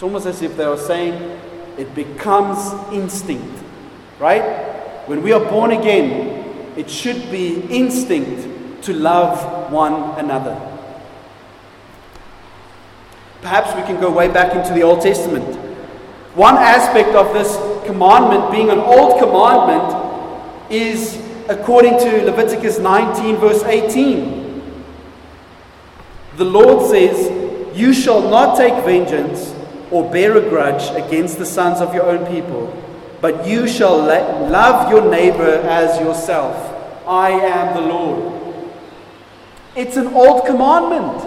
It's 0.00 0.04
almost 0.04 0.24
as 0.24 0.40
if 0.40 0.56
they 0.56 0.64
are 0.64 0.78
saying 0.78 1.12
it 1.76 1.94
becomes 1.94 2.72
instinct, 2.90 3.62
right? 4.18 4.40
When 5.06 5.22
we 5.22 5.30
are 5.34 5.44
born 5.44 5.72
again, 5.72 6.72
it 6.74 6.88
should 6.88 7.30
be 7.30 7.60
instinct 7.68 8.82
to 8.84 8.94
love 8.94 9.70
one 9.70 10.18
another. 10.18 10.56
Perhaps 13.42 13.76
we 13.76 13.82
can 13.82 14.00
go 14.00 14.10
way 14.10 14.28
back 14.28 14.56
into 14.56 14.72
the 14.72 14.82
Old 14.82 15.02
Testament. 15.02 15.54
One 16.34 16.56
aspect 16.56 17.10
of 17.10 17.34
this 17.34 17.54
commandment, 17.84 18.50
being 18.50 18.70
an 18.70 18.78
old 18.78 19.20
commandment, 19.20 20.72
is 20.72 21.22
according 21.50 21.98
to 21.98 22.24
Leviticus 22.24 22.78
19, 22.78 23.36
verse 23.36 23.62
18. 23.64 24.62
The 26.38 26.44
Lord 26.46 26.90
says, 26.90 27.76
You 27.78 27.92
shall 27.92 28.22
not 28.22 28.56
take 28.56 28.82
vengeance 28.82 29.59
or 29.90 30.10
bear 30.10 30.36
a 30.36 30.40
grudge 30.48 30.90
against 30.96 31.38
the 31.38 31.46
sons 31.46 31.80
of 31.80 31.94
your 31.94 32.04
own 32.04 32.26
people, 32.26 32.72
but 33.20 33.46
you 33.46 33.66
shall 33.66 33.98
love 33.98 34.90
your 34.90 35.10
neighbor 35.10 35.60
as 35.68 35.98
yourself. 36.00 36.56
I 37.06 37.30
am 37.30 37.74
the 37.74 37.82
Lord. 37.92 38.40
It's 39.74 39.96
an 39.96 40.08
old 40.08 40.46
commandment. 40.46 41.26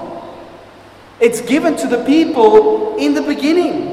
It's 1.20 1.42
given 1.42 1.76
to 1.78 1.88
the 1.88 2.04
people 2.06 2.98
in 2.98 3.14
the 3.14 3.22
beginning. 3.22 3.92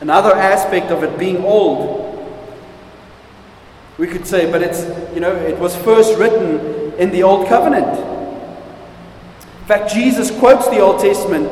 Another 0.00 0.34
aspect 0.34 0.90
of 0.90 1.02
it 1.02 1.18
being 1.18 1.42
old, 1.44 2.02
we 3.96 4.06
could 4.06 4.26
say, 4.26 4.50
but 4.50 4.60
it's, 4.60 4.82
you 5.14 5.20
know, 5.20 5.34
it 5.34 5.58
was 5.58 5.74
first 5.76 6.18
written 6.18 6.92
in 6.98 7.10
the 7.10 7.22
Old 7.22 7.46
Covenant. 7.48 7.96
In 9.64 9.68
fact, 9.68 9.92
Jesus 9.92 10.30
quotes 10.38 10.68
the 10.68 10.80
Old 10.80 11.00
Testament 11.00 11.50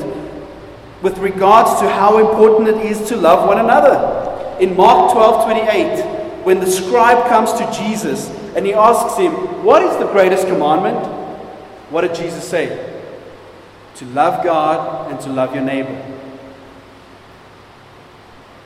with 1.02 1.16
regards 1.19 1.81
to 1.81 1.88
how 1.88 2.19
important 2.19 2.69
it 2.69 2.87
is 2.87 3.09
to 3.09 3.16
love 3.16 3.49
one 3.49 3.59
another. 3.59 4.57
In 4.61 4.76
Mark 4.76 5.12
12 5.12 5.45
28, 5.45 6.45
when 6.45 6.61
the 6.61 6.71
scribe 6.71 7.26
comes 7.28 7.52
to 7.54 7.64
Jesus 7.73 8.28
and 8.54 8.66
he 8.66 8.75
asks 8.75 9.19
him, 9.19 9.33
What 9.64 9.83
is 9.83 9.97
the 9.97 10.07
greatest 10.12 10.47
commandment? 10.47 10.99
What 11.90 12.02
did 12.02 12.14
Jesus 12.14 12.47
say? 12.47 13.00
To 13.97 14.04
love 14.07 14.45
God 14.45 15.11
and 15.11 15.21
to 15.23 15.31
love 15.31 15.54
your 15.54 15.64
neighbor 15.64 16.12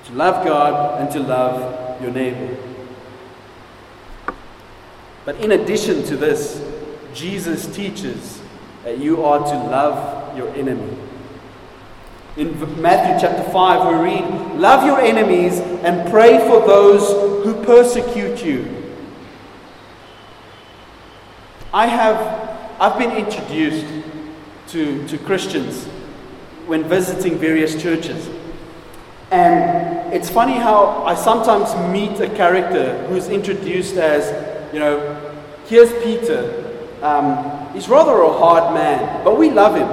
to 0.07 0.12
love 0.12 0.45
God 0.45 1.00
and 1.00 1.11
to 1.12 1.21
love 1.21 2.00
your 2.00 2.12
neighbor. 2.12 2.57
But 5.25 5.37
in 5.37 5.53
addition 5.53 6.05
to 6.05 6.17
this, 6.17 6.65
Jesus 7.12 7.67
teaches 7.75 8.41
that 8.87 8.99
you 8.99 9.25
are 9.25 9.40
to 9.40 9.57
love 9.69 10.37
your 10.37 10.49
enemy. 10.55 10.97
In 12.37 12.81
Matthew 12.81 13.19
chapter 13.21 13.43
5, 13.50 13.88
we 13.88 14.05
read, 14.05 14.61
Love 14.61 14.87
your 14.87 15.00
enemies 15.00 15.59
and 15.59 16.09
pray 16.09 16.38
for 16.38 16.64
those 16.64 17.45
who 17.45 17.64
persecute 17.64 18.45
you. 18.45 18.95
I 21.75 21.88
have 21.88 22.16
I've 22.78 22.97
been 22.97 23.11
introduced 23.11 23.87
to, 24.69 25.09
to 25.09 25.19
Christians 25.19 25.87
when 26.66 26.85
visiting 26.85 27.38
various 27.38 27.83
churches. 27.83 28.28
And 29.33 30.14
it's 30.14 30.31
funny 30.31 30.55
how 30.55 31.02
I 31.02 31.16
sometimes 31.16 31.75
meet 31.93 32.21
a 32.21 32.33
character 32.37 33.05
who's 33.09 33.26
introduced 33.31 33.97
as, 33.97 34.73
you 34.73 34.78
know, 34.78 35.35
here's 35.64 35.93
Peter. 36.05 36.62
Um, 37.02 37.56
he's 37.76 37.88
rather 37.88 38.21
a 38.23 38.33
hard 38.33 38.75
man, 38.75 39.23
but 39.23 39.38
we 39.38 39.50
love 39.50 39.76
him. 39.76 39.87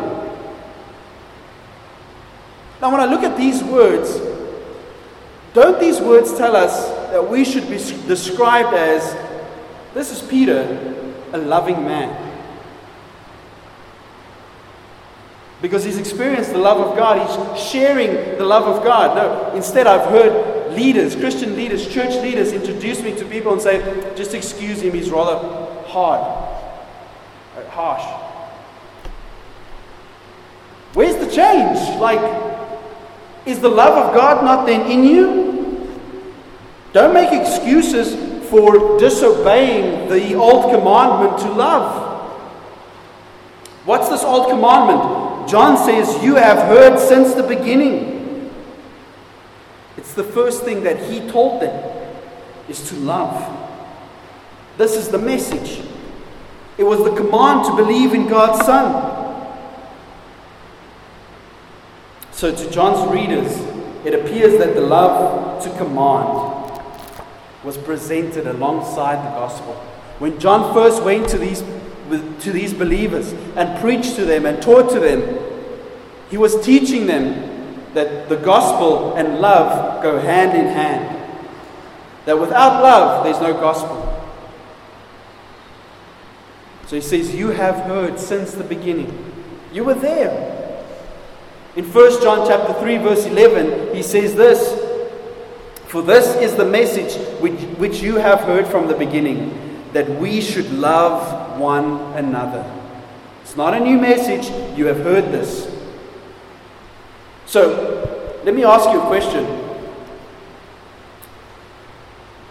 Now, 2.81 2.91
when 2.91 2.99
I 2.99 3.05
look 3.05 3.21
at 3.21 3.37
these 3.37 3.63
words, 3.63 4.19
don't 5.53 5.79
these 5.79 6.01
words 6.01 6.35
tell 6.35 6.55
us 6.55 6.89
that 7.11 7.29
we 7.29 7.45
should 7.45 7.69
be 7.69 7.77
described 8.07 8.73
as 8.73 9.15
this 9.93 10.09
is 10.11 10.27
Peter, 10.27 11.05
a 11.31 11.37
loving 11.37 11.85
man? 11.85 12.23
because 15.63 15.85
he's 15.85 15.97
experienced 15.97 16.51
the 16.51 16.57
love 16.57 16.77
of 16.77 16.97
God. 16.97 17.25
He's 17.25 17.63
sharing 17.63 18.37
the 18.37 18.43
love 18.43 18.63
of 18.63 18.83
God. 18.83 19.15
No, 19.15 19.55
instead, 19.55 19.87
I've 19.87 20.09
heard 20.09 20.73
leaders, 20.73 21.15
Christian 21.15 21.55
leaders, 21.55 21.87
church 21.87 22.21
leaders, 22.21 22.51
introduce 22.51 23.01
me 23.01 23.15
to 23.15 23.23
people 23.23 23.53
and 23.53 23.61
say, 23.61 24.13
just 24.13 24.33
excuse 24.33 24.81
him, 24.81 24.93
he's 24.93 25.09
rather 25.09 25.37
hard, 25.87 26.42
harsh. 27.73 28.03
Where's 30.93 31.15
the 31.15 31.31
change? 31.31 31.79
Like, 31.99 32.21
is 33.45 33.59
the 33.59 33.69
love 33.69 34.09
of 34.09 34.15
God 34.15 34.43
not 34.43 34.65
then 34.65 34.89
in 34.89 35.03
you? 35.03 35.43
Don't 36.93 37.13
make 37.13 37.33
excuses 37.33 38.13
for 38.49 38.99
disobeying 38.99 40.07
the 40.09 40.35
old 40.35 40.71
commandment 40.71 41.39
to 41.39 41.51
love. 41.51 42.11
What's 43.85 44.09
this 44.09 44.23
old 44.23 44.49
commandment? 44.49 45.49
John 45.49 45.75
says, 45.83 46.23
You 46.23 46.35
have 46.35 46.57
heard 46.67 46.99
since 46.99 47.33
the 47.33 47.43
beginning. 47.43 48.53
It's 49.97 50.13
the 50.13 50.23
first 50.23 50.63
thing 50.63 50.83
that 50.83 50.99
he 51.09 51.27
told 51.29 51.61
them 51.61 51.73
is 52.69 52.87
to 52.89 52.95
love. 52.95 53.59
This 54.77 54.95
is 54.95 55.09
the 55.09 55.17
message. 55.17 55.83
It 56.77 56.83
was 56.83 56.99
the 57.03 57.15
command 57.15 57.65
to 57.65 57.75
believe 57.75 58.13
in 58.13 58.27
God's 58.27 58.65
Son. 58.65 59.11
So, 62.31 62.53
to 62.53 62.71
John's 62.71 63.09
readers, 63.11 63.57
it 64.05 64.13
appears 64.13 64.57
that 64.57 64.73
the 64.73 64.81
love 64.81 65.63
to 65.63 65.69
command 65.77 66.81
was 67.63 67.77
presented 67.77 68.47
alongside 68.47 69.17
the 69.17 69.29
gospel. 69.31 69.73
When 70.19 70.39
John 70.39 70.73
first 70.73 71.03
went 71.03 71.29
to 71.29 71.37
these, 71.37 71.61
to 71.61 72.51
these 72.51 72.73
believers 72.73 73.33
and 73.55 73.79
preached 73.79 74.15
to 74.15 74.25
them 74.25 74.45
and 74.45 74.61
taught 74.61 74.91
to 74.91 74.99
them, 74.99 75.39
he 76.29 76.37
was 76.37 76.59
teaching 76.65 77.05
them 77.05 77.83
that 77.93 78.27
the 78.27 78.37
gospel 78.37 79.13
and 79.15 79.39
love 79.39 80.01
go 80.01 80.19
hand 80.19 80.57
in 80.57 80.65
hand. 80.65 81.19
That 82.25 82.39
without 82.39 82.81
love, 82.81 83.23
there's 83.23 83.39
no 83.39 83.53
gospel. 83.53 84.12
So 86.93 86.97
he 86.97 87.01
says, 87.01 87.33
You 87.33 87.47
have 87.47 87.87
heard 87.87 88.19
since 88.19 88.53
the 88.53 88.63
beginning. 88.63 89.11
You 89.73 89.83
were 89.83 89.95
there. 89.95 90.85
In 91.75 91.91
1 91.91 92.21
John 92.21 92.47
chapter 92.47 92.71
3, 92.71 92.97
verse 92.97 93.25
11, 93.25 93.95
he 93.95 94.03
says 94.03 94.35
this 94.35 94.79
For 95.87 96.03
this 96.03 96.35
is 96.35 96.55
the 96.55 96.65
message 96.65 97.15
which, 97.41 97.59
which 97.79 98.03
you 98.03 98.17
have 98.17 98.41
heard 98.41 98.67
from 98.67 98.87
the 98.87 98.93
beginning, 98.93 99.89
that 99.93 100.07
we 100.07 100.39
should 100.39 100.71
love 100.71 101.59
one 101.59 101.99
another. 102.13 102.63
It's 103.41 103.57
not 103.57 103.73
a 103.73 103.79
new 103.79 103.97
message, 103.97 104.51
you 104.77 104.85
have 104.85 104.97
heard 104.97 105.31
this. 105.31 105.75
So, 107.47 108.37
let 108.43 108.53
me 108.53 108.65
ask 108.65 108.87
you 108.91 109.01
a 109.01 109.07
question. 109.07 109.47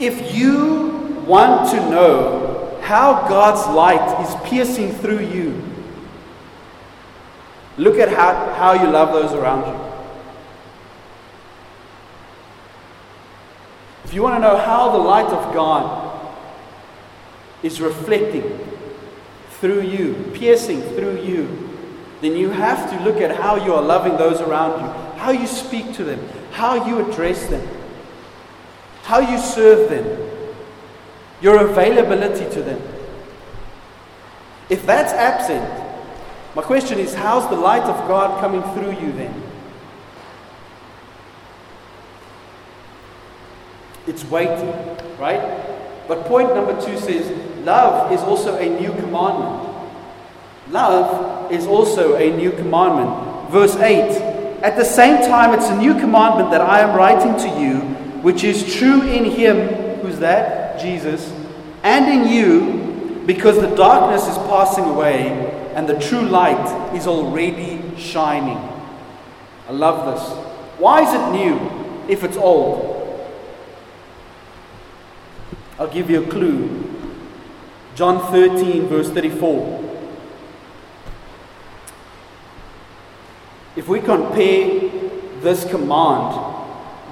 If 0.00 0.34
you 0.34 1.22
want 1.28 1.70
to 1.70 1.76
know 1.88 2.51
how 2.82 3.28
God's 3.28 3.66
light 3.74 4.26
is 4.26 4.48
piercing 4.48 4.92
through 4.92 5.20
you, 5.20 5.62
look 7.78 7.96
at 7.98 8.08
how, 8.10 8.52
how 8.54 8.72
you 8.74 8.90
love 8.90 9.12
those 9.12 9.32
around 9.32 9.66
you. 9.66 9.92
If 14.04 14.12
you 14.12 14.22
want 14.22 14.34
to 14.36 14.40
know 14.40 14.58
how 14.58 14.90
the 14.92 14.98
light 14.98 15.26
of 15.26 15.54
God 15.54 16.34
is 17.62 17.80
reflecting 17.80 18.58
through 19.52 19.82
you, 19.82 20.30
piercing 20.34 20.82
through 20.82 21.22
you, 21.22 21.70
then 22.20 22.36
you 22.36 22.50
have 22.50 22.90
to 22.90 23.04
look 23.04 23.20
at 23.20 23.34
how 23.34 23.64
you 23.64 23.72
are 23.74 23.82
loving 23.82 24.16
those 24.16 24.40
around 24.40 24.80
you, 24.80 25.18
how 25.18 25.30
you 25.30 25.46
speak 25.46 25.94
to 25.94 26.04
them, 26.04 26.20
how 26.50 26.86
you 26.86 27.08
address 27.08 27.46
them 27.46 27.66
how 29.02 29.18
you 29.18 29.38
serve 29.38 29.90
them, 29.90 30.31
your 31.42 31.66
availability 31.68 32.48
to 32.54 32.62
them. 32.62 32.80
If 34.70 34.86
that's 34.86 35.12
absent, 35.12 35.62
my 36.54 36.62
question 36.62 36.98
is 36.98 37.12
how's 37.14 37.48
the 37.50 37.56
light 37.56 37.82
of 37.82 38.08
God 38.08 38.40
coming 38.40 38.62
through 38.74 38.92
you 39.04 39.12
then? 39.12 39.42
It's 44.06 44.24
waiting, 44.24 44.72
right? 45.18 45.40
But 46.08 46.24
point 46.24 46.54
number 46.54 46.74
two 46.80 46.98
says 46.98 47.30
love 47.64 48.12
is 48.12 48.20
also 48.20 48.56
a 48.56 48.80
new 48.80 48.92
commandment. 48.92 49.68
Love 50.68 51.52
is 51.52 51.66
also 51.66 52.16
a 52.16 52.34
new 52.34 52.52
commandment. 52.52 53.50
Verse 53.50 53.76
8 53.76 54.62
At 54.62 54.76
the 54.76 54.84
same 54.84 55.22
time, 55.28 55.52
it's 55.58 55.68
a 55.68 55.76
new 55.76 55.92
commandment 55.98 56.50
that 56.52 56.60
I 56.60 56.80
am 56.80 56.96
writing 56.96 57.36
to 57.36 57.60
you 57.60 57.92
which 58.22 58.44
is 58.44 58.74
true 58.76 59.02
in 59.02 59.24
him, 59.24 59.68
who's 60.00 60.20
that? 60.20 60.61
Jesus, 60.82 61.32
and 61.82 62.06
in 62.12 62.32
you, 62.32 63.22
because 63.26 63.56
the 63.56 63.74
darkness 63.76 64.26
is 64.26 64.36
passing 64.48 64.84
away 64.84 65.28
and 65.74 65.88
the 65.88 65.98
true 65.98 66.22
light 66.22 66.94
is 66.94 67.06
already 67.06 67.80
shining. 67.96 68.58
I 69.68 69.72
love 69.72 70.14
this. 70.14 70.36
Why 70.78 71.02
is 71.02 71.14
it 71.14 71.32
new 71.32 72.04
if 72.08 72.24
it's 72.24 72.36
old? 72.36 72.90
I'll 75.78 75.88
give 75.88 76.10
you 76.10 76.24
a 76.24 76.26
clue. 76.26 76.88
John 77.94 78.20
13, 78.32 78.86
verse 78.88 79.08
34. 79.10 79.78
If 83.76 83.88
we 83.88 84.00
compare 84.00 84.90
this 85.40 85.64
command 85.64 86.52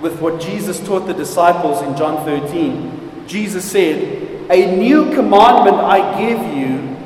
with 0.01 0.21
what 0.21 0.41
Jesus 0.41 0.81
taught 0.81 1.07
the 1.07 1.15
disciples 1.15 1.83
in 1.83 1.97
John 1.97 2.25
13. 2.25 3.00
Jesus 3.31 3.71
said, 3.71 4.51
A 4.51 4.77
new 4.77 5.15
commandment 5.15 5.77
I 5.77 6.19
give 6.21 6.57
you 6.59 6.97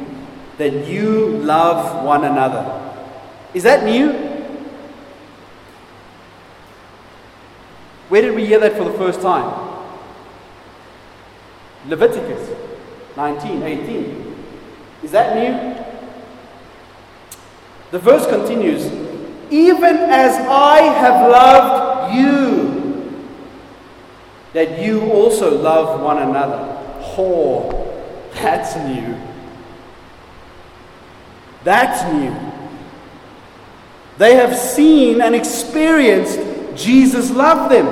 that 0.57 0.89
you 0.89 1.29
love 1.39 2.03
one 2.03 2.25
another. 2.25 2.81
Is 3.53 3.63
that 3.65 3.85
new? 3.85 4.11
Where 8.09 8.23
did 8.23 8.35
we 8.35 8.47
hear 8.47 8.59
that 8.61 8.73
for 8.79 8.85
the 8.85 8.97
first 8.97 9.21
time? 9.21 9.53
Leviticus 11.89 12.57
19, 13.19 13.63
18. 13.63 14.37
Is 15.03 15.11
that 15.11 15.37
new? 15.37 15.85
The 17.91 17.99
verse 17.99 18.27
continues 18.27 18.87
Even 19.51 19.97
as 19.97 20.35
I 20.49 20.81
have 20.81 21.31
loved 21.31 22.15
you 22.15 22.74
that 24.55 24.81
you 24.81 25.11
also 25.11 25.61
love 25.61 26.01
one 26.01 26.23
another. 26.23 26.81
Oh, 27.19 27.71
that's 28.33 28.77
new. 28.77 29.21
That's 31.65 32.05
new. 32.13 32.35
They 34.17 34.37
have 34.37 34.57
seen 34.57 35.21
and 35.21 35.35
experienced 35.35 36.39
Jesus 36.77 37.33
love 37.33 37.69
them. 37.69 37.87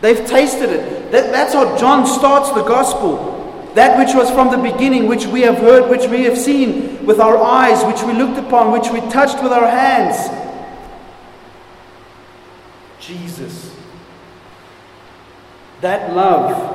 They've 0.00 0.26
tasted 0.26 0.70
it. 0.70 1.12
That, 1.12 1.30
that's 1.30 1.54
how 1.54 1.78
John 1.78 2.04
starts 2.04 2.50
the 2.50 2.64
gospel. 2.64 3.30
That 3.74 3.96
which 3.96 4.14
was 4.14 4.28
from 4.30 4.50
the 4.50 4.70
beginning, 4.70 5.06
which 5.06 5.26
we 5.26 5.42
have 5.42 5.58
heard, 5.58 5.88
which 5.88 6.08
we 6.10 6.24
have 6.24 6.36
seen 6.36 7.06
with 7.06 7.20
our 7.20 7.38
eyes, 7.38 7.84
which 7.84 8.02
we 8.02 8.12
looked 8.12 8.38
upon, 8.44 8.72
which 8.72 8.90
we 8.90 9.00
touched 9.10 9.40
with 9.40 9.52
our 9.52 9.68
hands. 9.68 10.30
Jesus 12.98 13.73
that 15.84 16.16
love. 16.16 16.72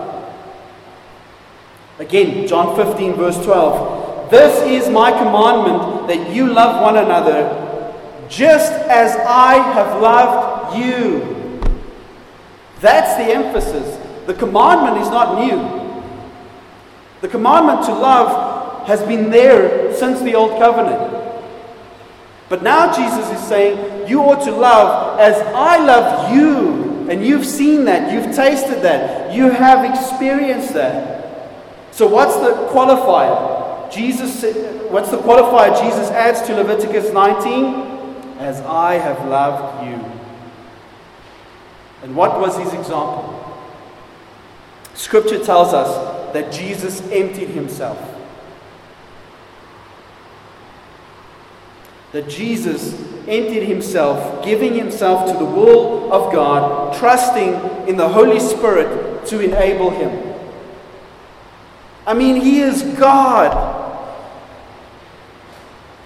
Again, 1.97 2.47
John 2.47 2.75
15, 2.75 3.13
verse 3.15 3.43
12. 3.43 4.29
This 4.29 4.61
is 4.61 4.87
my 4.89 5.11
commandment 5.11 6.07
that 6.07 6.33
you 6.33 6.53
love 6.53 6.81
one 6.83 6.95
another 6.95 7.65
just 8.29 8.71
as 8.71 9.15
I 9.15 9.55
have 9.73 9.99
loved 9.99 10.77
you. 10.77 11.59
That's 12.81 13.17
the 13.17 13.33
emphasis. 13.33 13.97
The 14.27 14.35
commandment 14.35 15.01
is 15.01 15.09
not 15.09 15.39
new. 15.43 16.03
The 17.21 17.27
commandment 17.27 17.85
to 17.87 17.91
love 17.93 18.87
has 18.87 19.01
been 19.01 19.31
there 19.31 19.91
since 19.95 20.21
the 20.21 20.35
Old 20.35 20.51
Covenant. 20.61 21.15
But 22.47 22.61
now 22.61 22.93
Jesus 22.93 23.27
is 23.31 23.47
saying, 23.47 24.07
You 24.07 24.21
ought 24.21 24.43
to 24.45 24.51
love 24.51 25.19
as 25.19 25.35
I 25.55 25.83
love 25.83 26.31
you. 26.31 26.88
And 27.09 27.25
you've 27.25 27.45
seen 27.45 27.85
that, 27.85 28.13
you've 28.13 28.35
tasted 28.35 28.81
that, 28.83 29.33
you 29.33 29.49
have 29.49 29.83
experienced 29.89 30.73
that. 30.75 31.19
So, 31.91 32.07
what's 32.07 32.35
the 32.35 32.67
qualifier? 32.71 33.91
Jesus, 33.91 34.43
what's 34.91 35.09
the 35.09 35.17
qualifier 35.17 35.81
Jesus 35.81 36.09
adds 36.11 36.41
to 36.43 36.55
Leviticus 36.55 37.11
19? 37.11 38.37
As 38.37 38.61
I 38.61 38.93
have 38.93 39.27
loved 39.27 39.87
you. 39.87 40.19
And 42.03 42.15
what 42.15 42.39
was 42.39 42.57
his 42.57 42.73
example? 42.73 43.35
Scripture 44.93 45.43
tells 45.43 45.73
us 45.73 46.33
that 46.33 46.51
Jesus 46.51 47.01
emptied 47.11 47.49
himself. 47.49 47.97
That 52.11 52.27
Jesus 52.27 52.93
emptied 53.27 53.63
himself, 53.63 54.43
giving 54.43 54.73
himself 54.73 55.31
to 55.31 55.37
the 55.37 55.45
will 55.45 56.11
of 56.11 56.33
God, 56.33 56.97
trusting 56.97 57.87
in 57.87 57.97
the 57.97 58.09
Holy 58.09 58.39
Spirit 58.39 59.25
to 59.27 59.39
enable 59.39 59.91
him. 59.91 60.35
I 62.07 62.13
mean, 62.15 62.41
he 62.41 62.61
is 62.61 62.81
God. 62.97 63.77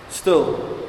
Still, 0.10 0.80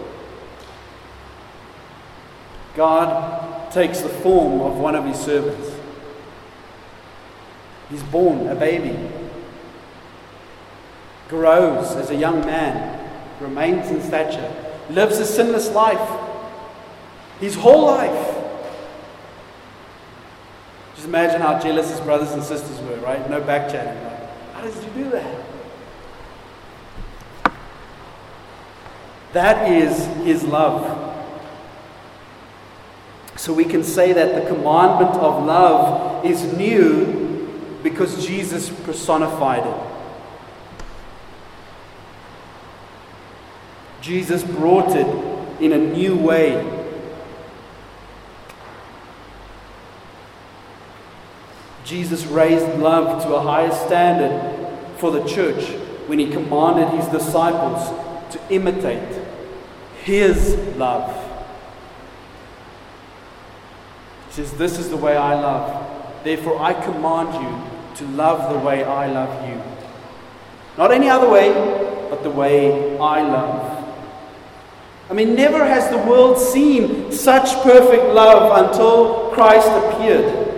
God 2.74 3.70
takes 3.72 4.00
the 4.00 4.08
form 4.08 4.60
of 4.60 4.78
one 4.78 4.94
of 4.96 5.04
his 5.04 5.18
servants. 5.18 5.70
He's 7.90 8.02
born 8.02 8.48
a 8.48 8.54
baby, 8.54 8.98
grows 11.28 11.94
as 11.94 12.10
a 12.10 12.14
young 12.16 12.40
man, 12.40 13.10
remains 13.40 13.90
in 13.90 14.02
stature, 14.02 14.63
lives 14.90 15.18
a 15.18 15.26
sinless 15.26 15.70
life. 15.70 16.20
His 17.40 17.54
whole 17.54 17.86
life. 17.86 18.34
Just 20.94 21.06
imagine 21.06 21.40
how 21.40 21.58
jealous 21.58 21.90
his 21.90 22.00
brothers 22.00 22.32
and 22.32 22.42
sisters 22.42 22.80
were, 22.82 22.96
right? 22.96 23.28
No 23.28 23.40
back 23.40 23.70
chatting. 23.70 24.00
How 24.52 24.62
did 24.62 24.74
you 24.74 25.04
do 25.04 25.10
that? 25.10 25.40
That 29.32 29.70
is 29.70 30.06
his 30.24 30.44
love. 30.44 31.12
So 33.36 33.52
we 33.52 33.64
can 33.64 33.82
say 33.82 34.12
that 34.12 34.40
the 34.40 34.48
commandment 34.48 35.16
of 35.16 35.44
love 35.44 36.24
is 36.24 36.44
new 36.52 37.78
because 37.82 38.24
Jesus 38.24 38.70
personified 38.70 39.66
it. 39.66 39.93
Jesus 44.04 44.44
brought 44.44 44.94
it 44.94 45.06
in 45.62 45.72
a 45.72 45.78
new 45.78 46.14
way. 46.14 46.62
Jesus 51.86 52.26
raised 52.26 52.78
love 52.78 53.22
to 53.22 53.34
a 53.34 53.40
higher 53.40 53.72
standard 53.72 54.68
for 54.98 55.10
the 55.10 55.24
church 55.24 55.70
when 56.06 56.18
he 56.18 56.30
commanded 56.30 56.90
his 56.90 57.08
disciples 57.08 57.88
to 58.30 58.40
imitate 58.50 59.24
his 60.02 60.54
love. 60.76 61.10
He 64.26 64.34
says, 64.34 64.52
This 64.52 64.78
is 64.78 64.90
the 64.90 64.98
way 64.98 65.16
I 65.16 65.32
love. 65.32 66.24
Therefore, 66.24 66.60
I 66.60 66.74
command 66.74 67.42
you 67.42 67.96
to 67.96 68.12
love 68.12 68.52
the 68.52 68.58
way 68.58 68.84
I 68.84 69.10
love 69.10 69.48
you. 69.48 69.62
Not 70.76 70.92
any 70.92 71.08
other 71.08 71.30
way, 71.30 71.54
but 72.10 72.22
the 72.22 72.30
way 72.30 72.98
I 72.98 73.22
love. 73.22 73.73
I 75.10 75.12
mean, 75.12 75.34
never 75.34 75.64
has 75.64 75.90
the 75.90 75.98
world 75.98 76.38
seen 76.38 77.12
such 77.12 77.62
perfect 77.62 78.14
love 78.14 78.64
until 78.64 79.30
Christ 79.32 79.68
appeared. 79.68 80.50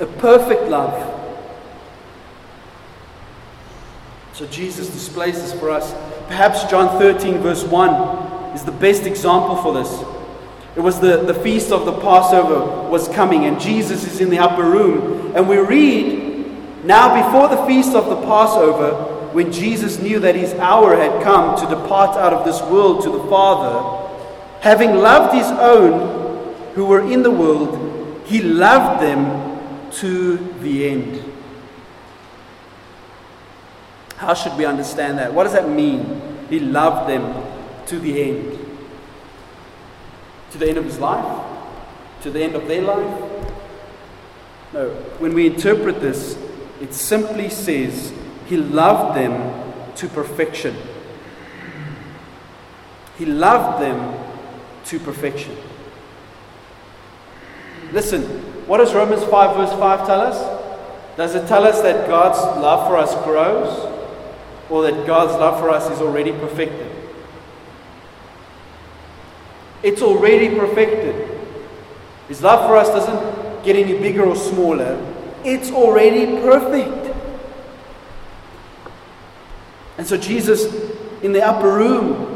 A 0.00 0.06
perfect 0.06 0.64
love. 0.64 1.12
So 4.32 4.46
Jesus 4.46 4.90
displays 4.90 5.40
this 5.40 5.52
for 5.52 5.70
us. 5.70 5.92
Perhaps 6.26 6.64
John 6.64 6.98
13, 6.98 7.38
verse 7.38 7.62
1, 7.62 8.54
is 8.54 8.64
the 8.64 8.72
best 8.72 9.04
example 9.04 9.56
for 9.56 9.72
this. 9.72 10.02
It 10.76 10.80
was 10.80 10.98
the, 10.98 11.18
the 11.18 11.34
feast 11.34 11.70
of 11.70 11.86
the 11.86 11.92
Passover 12.00 12.90
was 12.90 13.06
coming, 13.08 13.44
and 13.44 13.60
Jesus 13.60 14.04
is 14.04 14.20
in 14.20 14.30
the 14.30 14.40
upper 14.40 14.64
room. 14.64 15.36
And 15.36 15.48
we 15.48 15.58
read, 15.58 16.84
now 16.84 17.24
before 17.24 17.46
the 17.48 17.64
feast 17.66 17.94
of 17.94 18.06
the 18.06 18.16
Passover, 18.26 19.13
when 19.34 19.50
Jesus 19.50 19.98
knew 19.98 20.20
that 20.20 20.36
his 20.36 20.54
hour 20.54 20.94
had 20.94 21.20
come 21.20 21.58
to 21.58 21.66
depart 21.66 22.16
out 22.16 22.32
of 22.32 22.44
this 22.44 22.62
world 22.62 23.02
to 23.02 23.10
the 23.10 23.24
Father, 23.28 24.14
having 24.60 24.94
loved 24.94 25.34
his 25.34 25.48
own 25.48 26.54
who 26.76 26.86
were 26.86 27.00
in 27.00 27.24
the 27.24 27.32
world, 27.32 28.22
he 28.26 28.40
loved 28.40 29.02
them 29.02 29.90
to 29.90 30.36
the 30.60 30.88
end. 30.88 31.32
How 34.18 34.34
should 34.34 34.56
we 34.56 34.66
understand 34.66 35.18
that? 35.18 35.34
What 35.34 35.42
does 35.42 35.52
that 35.54 35.68
mean? 35.68 36.22
He 36.48 36.60
loved 36.60 37.10
them 37.10 37.44
to 37.86 37.98
the 37.98 38.22
end. 38.22 38.58
To 40.52 40.58
the 40.58 40.68
end 40.68 40.78
of 40.78 40.84
his 40.84 41.00
life? 41.00 41.44
To 42.22 42.30
the 42.30 42.40
end 42.40 42.54
of 42.54 42.68
their 42.68 42.82
life? 42.82 43.30
No. 44.72 44.90
When 45.18 45.34
we 45.34 45.48
interpret 45.48 46.00
this, 46.00 46.38
it 46.80 46.94
simply 46.94 47.50
says 47.50 48.12
he 48.46 48.56
loved 48.56 49.16
them 49.16 49.94
to 49.96 50.08
perfection. 50.08 50.76
He 53.16 53.26
loved 53.26 53.82
them 53.82 54.18
to 54.86 54.98
perfection. 54.98 55.56
Listen, 57.92 58.22
what 58.66 58.78
does 58.78 58.92
Romans 58.94 59.22
5, 59.24 59.56
verse 59.56 59.78
5 59.78 60.06
tell 60.06 60.20
us? 60.20 61.16
Does 61.16 61.34
it 61.34 61.46
tell 61.46 61.64
us 61.64 61.80
that 61.82 62.08
God's 62.08 62.38
love 62.60 62.88
for 62.88 62.96
us 62.96 63.14
grows? 63.24 63.94
or 64.70 64.82
that 64.82 65.06
God's 65.06 65.32
love 65.32 65.60
for 65.60 65.70
us 65.70 65.90
is 65.90 66.00
already 66.00 66.32
perfected. 66.32 66.90
It's 69.82 70.00
already 70.00 70.48
perfected. 70.56 71.30
His 72.28 72.42
love 72.42 72.66
for 72.66 72.76
us 72.76 72.88
doesn't 72.88 73.64
get 73.64 73.76
any 73.76 73.98
bigger 73.98 74.24
or 74.24 74.36
smaller, 74.36 74.98
it's 75.44 75.70
already 75.70 76.26
perfect. 76.40 77.03
And 79.98 80.06
so 80.06 80.16
Jesus 80.16 80.64
in 81.22 81.32
the 81.32 81.42
upper 81.42 81.72
room 81.72 82.34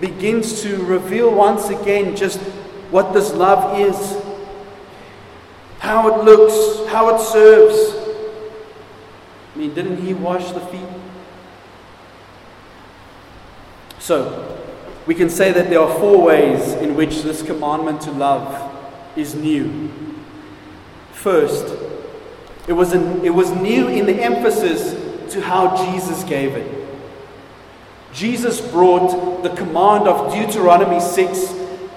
begins 0.00 0.62
to 0.62 0.82
reveal 0.84 1.32
once 1.32 1.68
again 1.68 2.16
just 2.16 2.40
what 2.90 3.12
this 3.12 3.32
love 3.32 3.78
is, 3.78 4.22
how 5.78 6.08
it 6.08 6.24
looks, 6.24 6.90
how 6.90 7.14
it 7.14 7.20
serves. 7.20 7.96
I 9.54 9.58
mean, 9.58 9.74
didn't 9.74 9.98
he 9.98 10.14
wash 10.14 10.50
the 10.52 10.60
feet? 10.60 10.88
So, 13.98 14.58
we 15.06 15.14
can 15.14 15.30
say 15.30 15.52
that 15.52 15.70
there 15.70 15.80
are 15.80 15.98
four 15.98 16.22
ways 16.22 16.72
in 16.74 16.96
which 16.96 17.22
this 17.22 17.42
commandment 17.42 18.00
to 18.02 18.10
love 18.12 18.72
is 19.16 19.34
new. 19.34 19.90
First, 21.12 21.74
it 22.66 22.72
was, 22.72 22.92
an, 22.92 23.24
it 23.24 23.30
was 23.34 23.50
new 23.52 23.88
in 23.88 24.06
the 24.06 24.14
emphasis 24.14 25.32
to 25.32 25.40
how 25.40 25.76
Jesus 25.76 26.24
gave 26.24 26.54
it. 26.54 26.81
Jesus 28.12 28.60
brought 28.60 29.42
the 29.42 29.50
command 29.50 30.06
of 30.06 30.32
Deuteronomy 30.32 31.00
6 31.00 31.52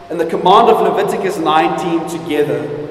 and 0.09 0.19
the 0.19 0.25
command 0.25 0.69
of 0.69 0.81
Leviticus 0.81 1.37
19 1.37 2.07
together 2.07 2.89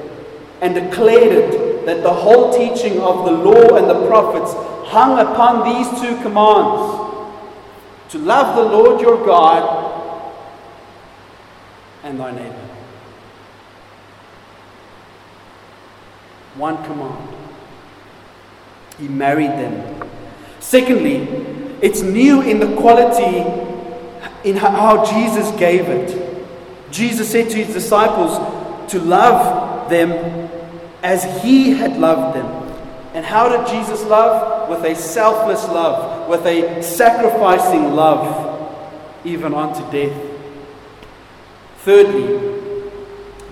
and 0.61 0.75
declared 0.75 1.31
it 1.31 1.85
that 1.85 2.03
the 2.03 2.13
whole 2.13 2.53
teaching 2.53 2.99
of 2.99 3.25
the 3.25 3.31
law 3.31 3.75
and 3.77 3.89
the 3.89 4.07
prophets 4.07 4.53
hung 4.89 5.19
upon 5.19 5.63
these 5.63 5.87
two 6.01 6.15
commands 6.21 7.05
to 8.09 8.19
love 8.19 8.55
the 8.55 8.63
Lord 8.63 9.01
your 9.01 9.23
God 9.25 10.33
and 12.03 12.19
thy 12.19 12.31
neighbor. 12.31 12.69
One 16.55 16.83
command. 16.85 17.35
He 18.99 19.07
married 19.07 19.51
them. 19.51 20.09
Secondly, 20.59 21.64
it's 21.81 22.01
new 22.01 22.41
in 22.41 22.59
the 22.59 22.75
quality 22.77 23.43
in 24.43 24.55
how 24.55 25.05
Jesus 25.05 25.51
gave 25.59 25.87
it. 25.87 26.45
Jesus 26.91 27.29
said 27.31 27.49
to 27.49 27.57
his 27.57 27.73
disciples 27.73 28.91
to 28.91 28.99
love 28.99 29.89
them 29.89 30.11
as 31.03 31.43
he 31.43 31.71
had 31.71 31.97
loved 31.97 32.37
them. 32.37 32.45
And 33.13 33.25
how 33.25 33.49
did 33.49 33.67
Jesus 33.67 34.03
love? 34.03 34.69
With 34.69 34.83
a 34.83 34.95
selfless 34.95 35.65
love, 35.67 36.29
with 36.29 36.45
a 36.45 36.81
sacrificing 36.81 37.93
love, 37.93 39.25
even 39.25 39.53
unto 39.53 39.79
death. 39.91 40.15
Thirdly, 41.79 42.91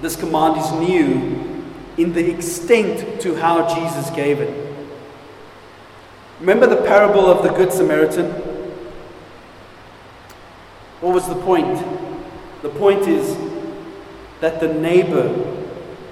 this 0.01 0.15
command 0.15 0.59
is 0.59 0.71
new 0.71 1.63
in 1.97 2.13
the 2.13 2.31
extent 2.31 3.21
to 3.21 3.35
how 3.35 3.73
Jesus 3.75 4.09
gave 4.09 4.39
it. 4.39 4.62
Remember 6.39 6.67
the 6.67 6.81
parable 6.81 7.25
of 7.25 7.43
the 7.43 7.49
Good 7.49 7.71
Samaritan? 7.71 8.31
What 11.01 11.13
was 11.13 11.27
the 11.27 11.35
point? 11.35 11.77
The 12.61 12.69
point 12.69 13.07
is 13.07 13.37
that 14.39 14.59
the 14.59 14.73
neighbor, 14.73 15.27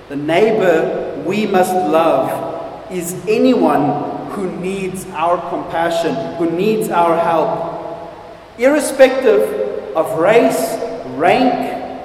the 0.10 0.16
neighbor 0.16 1.24
we 1.26 1.46
must 1.46 1.74
love 1.74 2.92
is 2.92 3.14
anyone 3.28 4.30
who 4.32 4.52
needs 4.58 5.06
our 5.08 5.38
compassion, 5.50 6.16
who 6.36 6.50
needs 6.52 6.90
our 6.90 7.18
help, 7.18 8.12
irrespective 8.58 9.96
of 9.96 10.20
race, 10.20 10.78
rank, 11.18 12.04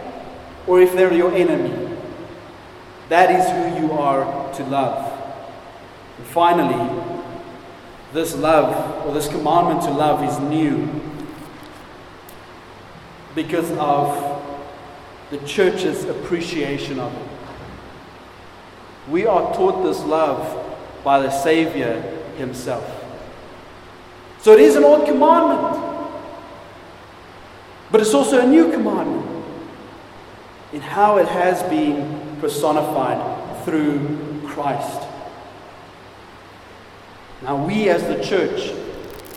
or 0.67 0.81
if 0.81 0.93
they're 0.95 1.13
your 1.13 1.33
enemy. 1.33 1.97
That 3.09 3.31
is 3.31 3.47
who 3.51 3.87
you 3.87 3.93
are 3.93 4.53
to 4.55 4.65
love. 4.65 5.13
And 6.19 6.27
finally, 6.27 7.06
this 8.17 8.35
love, 8.35 9.07
or 9.07 9.13
this 9.13 9.29
commandment 9.29 9.83
to 9.83 9.91
love, 9.91 10.25
is 10.25 10.39
new 10.49 10.89
because 13.35 13.71
of 13.73 14.43
the 15.31 15.37
church's 15.47 16.05
appreciation 16.05 16.99
of 16.99 17.15
it. 17.15 17.29
We 19.11 19.27
are 19.27 19.53
taught 19.55 19.83
this 19.85 20.03
love 20.03 20.79
by 21.05 21.21
the 21.21 21.31
Savior 21.31 22.01
Himself. 22.39 23.05
So 24.41 24.53
it 24.53 24.61
is 24.61 24.77
an 24.77 24.85
old 24.85 25.05
commandment, 25.05 26.09
but 27.93 28.01
it's 28.01 28.15
also 28.15 28.41
a 28.41 28.47
new 28.47 28.73
commandment 28.73 29.45
in 30.73 30.81
how 30.81 31.19
it 31.19 31.29
has 31.29 31.63
been 31.65 32.39
personified 32.41 33.65
through 33.67 34.41
Christ. 34.47 35.06
Now, 37.43 37.67
we 37.67 37.89
as 37.89 38.03
the 38.03 38.23
church 38.25 38.73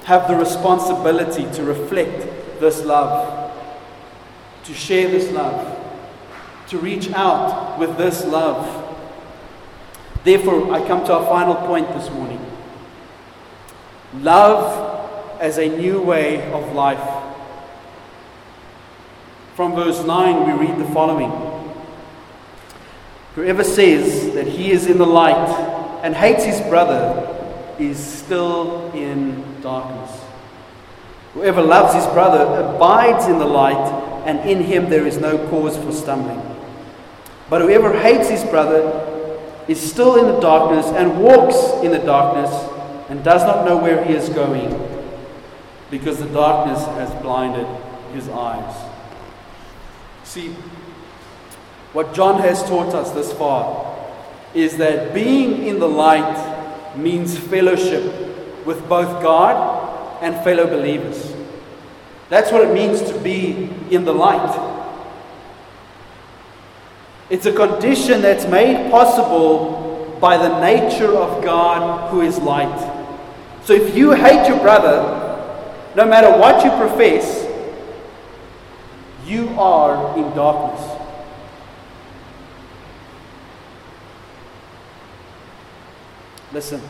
have 0.05 0.27
the 0.27 0.35
responsibility 0.35 1.43
to 1.55 1.63
reflect 1.63 2.59
this 2.59 2.83
love, 2.83 3.51
to 4.63 4.73
share 4.73 5.09
this 5.09 5.31
love, 5.31 5.77
to 6.69 6.77
reach 6.77 7.11
out 7.11 7.77
with 7.77 7.97
this 7.97 8.25
love. 8.25 8.97
Therefore, 10.23 10.73
I 10.73 10.85
come 10.87 11.05
to 11.05 11.13
our 11.13 11.25
final 11.25 11.55
point 11.55 11.87
this 11.89 12.09
morning. 12.09 12.45
Love 14.15 15.39
as 15.41 15.57
a 15.57 15.67
new 15.67 16.01
way 16.01 16.51
of 16.51 16.73
life. 16.73 17.23
From 19.55 19.75
verse 19.75 20.03
9, 20.05 20.47
we 20.47 20.67
read 20.67 20.79
the 20.79 20.91
following. 20.93 21.31
Whoever 23.35 23.63
says 23.63 24.33
that 24.33 24.47
he 24.47 24.71
is 24.71 24.87
in 24.87 24.97
the 24.97 25.05
light 25.05 25.49
and 26.03 26.15
hates 26.15 26.43
his 26.43 26.61
brother 26.61 27.28
is 27.79 27.97
still 27.97 28.91
in 28.93 29.61
darkness. 29.61 30.21
Whoever 31.33 31.61
loves 31.61 31.93
his 31.93 32.05
brother 32.07 32.43
abides 32.61 33.27
in 33.27 33.39
the 33.39 33.45
light, 33.45 34.23
and 34.25 34.39
in 34.49 34.63
him 34.63 34.89
there 34.89 35.05
is 35.05 35.17
no 35.17 35.47
cause 35.49 35.77
for 35.77 35.91
stumbling. 35.91 36.41
But 37.49 37.61
whoever 37.61 37.97
hates 37.99 38.29
his 38.29 38.43
brother 38.43 39.05
is 39.67 39.79
still 39.79 40.17
in 40.17 40.33
the 40.33 40.39
darkness 40.39 40.87
and 40.87 41.21
walks 41.21 41.83
in 41.83 41.91
the 41.91 41.99
darkness 41.99 42.51
and 43.09 43.23
does 43.23 43.43
not 43.43 43.65
know 43.65 43.77
where 43.77 44.03
he 44.03 44.13
is 44.13 44.29
going 44.29 44.69
because 45.91 46.19
the 46.19 46.27
darkness 46.27 46.83
has 46.85 47.09
blinded 47.21 47.67
his 48.13 48.27
eyes. 48.29 48.89
See, 50.23 50.49
what 51.93 52.13
John 52.13 52.41
has 52.41 52.61
taught 52.63 52.93
us 52.93 53.11
this 53.11 53.33
far 53.33 53.97
is 54.53 54.77
that 54.77 55.13
being 55.13 55.65
in 55.67 55.79
the 55.79 55.87
light 55.87 56.48
means 56.99 57.37
fellowship 57.37 58.03
with 58.65 58.87
both 58.87 59.21
God 59.21 60.21
and 60.21 60.35
fellow 60.43 60.67
believers. 60.67 61.33
That's 62.29 62.51
what 62.51 62.61
it 62.61 62.73
means 62.73 63.01
to 63.11 63.19
be 63.19 63.69
in 63.89 64.05
the 64.05 64.13
light. 64.13 64.67
It's 67.29 67.45
a 67.45 67.53
condition 67.53 68.21
that's 68.21 68.45
made 68.45 68.91
possible 68.91 70.17
by 70.19 70.37
the 70.37 70.59
nature 70.59 71.15
of 71.15 71.43
God 71.43 72.11
who 72.11 72.21
is 72.21 72.39
light. 72.39 72.79
So 73.63 73.73
if 73.73 73.95
you 73.95 74.11
hate 74.11 74.47
your 74.47 74.59
brother, 74.59 75.15
no 75.95 76.05
matter 76.05 76.29
what 76.37 76.63
you 76.63 76.71
profess, 76.71 77.45
you 79.25 79.49
are 79.59 80.17
in 80.17 80.23
darkness. 80.35 80.98
Listen, 86.51 86.81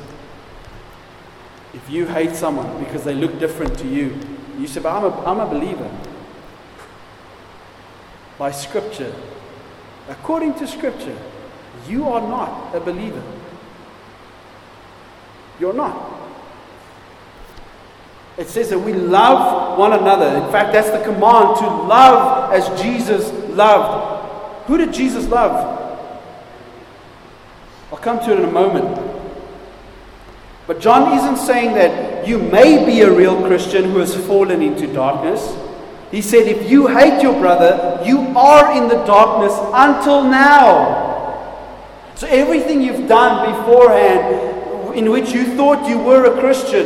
if 1.73 1.89
you 1.89 2.07
hate 2.07 2.35
someone 2.35 2.83
because 2.83 3.03
they 3.03 3.13
look 3.13 3.39
different 3.39 3.77
to 3.79 3.87
you, 3.87 4.17
you 4.57 4.67
say, 4.67 4.79
but 4.79 4.91
I'm 4.95 5.03
a, 5.03 5.25
I'm 5.25 5.39
a 5.39 5.45
believer. 5.45 5.89
By 8.37 8.51
Scripture, 8.51 9.13
according 10.07 10.55
to 10.55 10.67
Scripture, 10.67 11.17
you 11.87 12.07
are 12.07 12.21
not 12.21 12.73
a 12.73 12.79
believer. 12.79 13.21
You're 15.59 15.73
not. 15.73 16.17
It 18.37 18.47
says 18.47 18.69
that 18.69 18.79
we 18.79 18.93
love 18.93 19.77
one 19.77 19.91
another. 19.91 20.43
In 20.45 20.49
fact, 20.51 20.71
that's 20.71 20.89
the 20.89 21.03
command 21.03 21.57
to 21.57 21.67
love 21.67 22.53
as 22.53 22.81
Jesus 22.81 23.29
loved. 23.49 24.67
Who 24.67 24.77
did 24.77 24.93
Jesus 24.93 25.27
love? 25.27 25.77
I'll 27.91 27.97
come 27.97 28.19
to 28.19 28.31
it 28.31 28.39
in 28.39 28.45
a 28.45 28.51
moment. 28.51 29.08
But 30.69 30.79
John 30.79 31.17
isn't 31.17 31.37
saying 31.47 31.73
that 31.73 32.27
you 32.27 32.37
may 32.37 32.85
be 32.85 33.01
a 33.01 33.11
real 33.11 33.41
Christian 33.47 33.85
who 33.85 33.97
has 33.97 34.15
fallen 34.27 34.61
into 34.61 34.85
darkness. 34.93 35.57
He 36.11 36.21
said, 36.21 36.47
if 36.47 36.69
you 36.69 36.85
hate 36.85 37.23
your 37.23 37.33
brother, 37.39 37.99
you 38.05 38.19
are 38.37 38.77
in 38.77 38.87
the 38.87 39.03
darkness 39.03 39.51
until 39.73 40.25
now. 40.25 42.13
So 42.13 42.27
everything 42.27 42.83
you've 42.83 43.07
done 43.07 43.51
beforehand, 43.51 44.95
in 44.95 45.09
which 45.09 45.31
you 45.31 45.55
thought 45.55 45.89
you 45.89 45.97
were 45.97 46.25
a 46.25 46.39
Christian, 46.39 46.85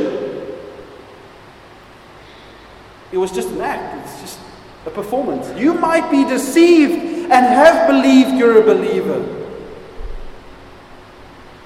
it 3.12 3.18
was 3.18 3.34
just 3.34 3.50
an 3.50 3.60
act, 3.60 4.08
it's 4.08 4.22
just 4.22 4.40
a 4.86 4.92
performance. 4.92 5.60
You 5.60 5.74
might 5.74 6.10
be 6.10 6.24
deceived 6.24 6.94
and 7.30 7.46
have 7.46 7.90
believed 7.90 8.30
you're 8.30 8.62
a 8.62 8.64
believer. 8.64 9.20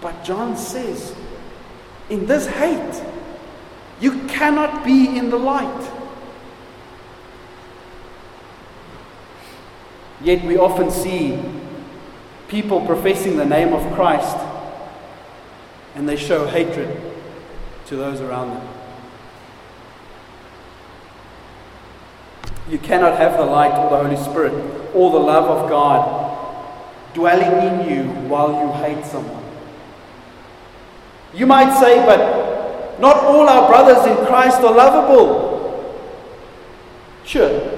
But 0.02 0.24
John 0.24 0.58
says, 0.58 1.14
in 2.10 2.26
this 2.26 2.48
hate, 2.48 3.04
you 4.00 4.24
cannot 4.28 4.86
be 4.86 5.18
in 5.18 5.30
the 5.30 5.38
light. 5.38 5.92
Yet 10.22 10.44
we 10.46 10.58
often 10.58 10.90
see 10.90 11.40
people 12.48 12.86
professing 12.86 13.38
the 13.38 13.46
name 13.46 13.74
of 13.74 13.94
Christ 13.94 14.38
and 15.96 16.08
they 16.08 16.16
show 16.16 16.48
hatred 16.48 16.90
to 17.88 17.96
those 17.96 18.22
around 18.22 18.50
them. 18.50 18.68
You 22.70 22.78
cannot 22.78 23.18
have 23.18 23.38
the 23.38 23.46
light 23.46 23.72
or 23.72 23.90
the 23.90 24.04
Holy 24.04 24.18
Spirit 24.18 24.54
or 24.94 25.12
the 25.12 25.20
love 25.20 25.46
of 25.46 25.70
God 25.70 26.28
dwelling 27.14 27.68
in 27.68 27.90
you 27.90 28.04
while 28.28 28.52
you 28.52 28.72
hate 28.84 29.06
someone. 29.06 29.37
You 31.34 31.46
might 31.46 31.78
say, 31.80 32.06
but 32.06 33.00
not 33.00 33.18
all 33.24 33.48
our 33.48 33.68
brothers 33.68 34.06
in 34.06 34.26
Christ 34.26 34.60
are 34.62 34.74
lovable. 34.74 35.48
Sure. 37.26 37.78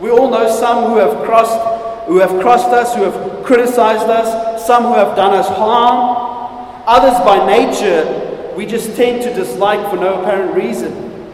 We 0.00 0.10
all 0.10 0.30
know 0.30 0.50
some 0.50 0.90
who 0.90 0.96
have 0.96 1.24
crossed, 1.24 2.06
who 2.06 2.18
have 2.18 2.40
crossed 2.40 2.68
us, 2.68 2.94
who 2.94 3.02
have 3.02 3.44
criticized 3.44 4.08
us, 4.08 4.66
some 4.66 4.84
who 4.84 4.94
have 4.94 5.16
done 5.16 5.34
us 5.34 5.48
harm. 5.48 6.82
Others 6.86 7.24
by 7.24 7.46
nature 7.46 8.26
we 8.56 8.66
just 8.66 8.96
tend 8.96 9.22
to 9.22 9.32
dislike 9.32 9.90
for 9.90 9.96
no 9.96 10.20
apparent 10.20 10.54
reason. 10.54 11.32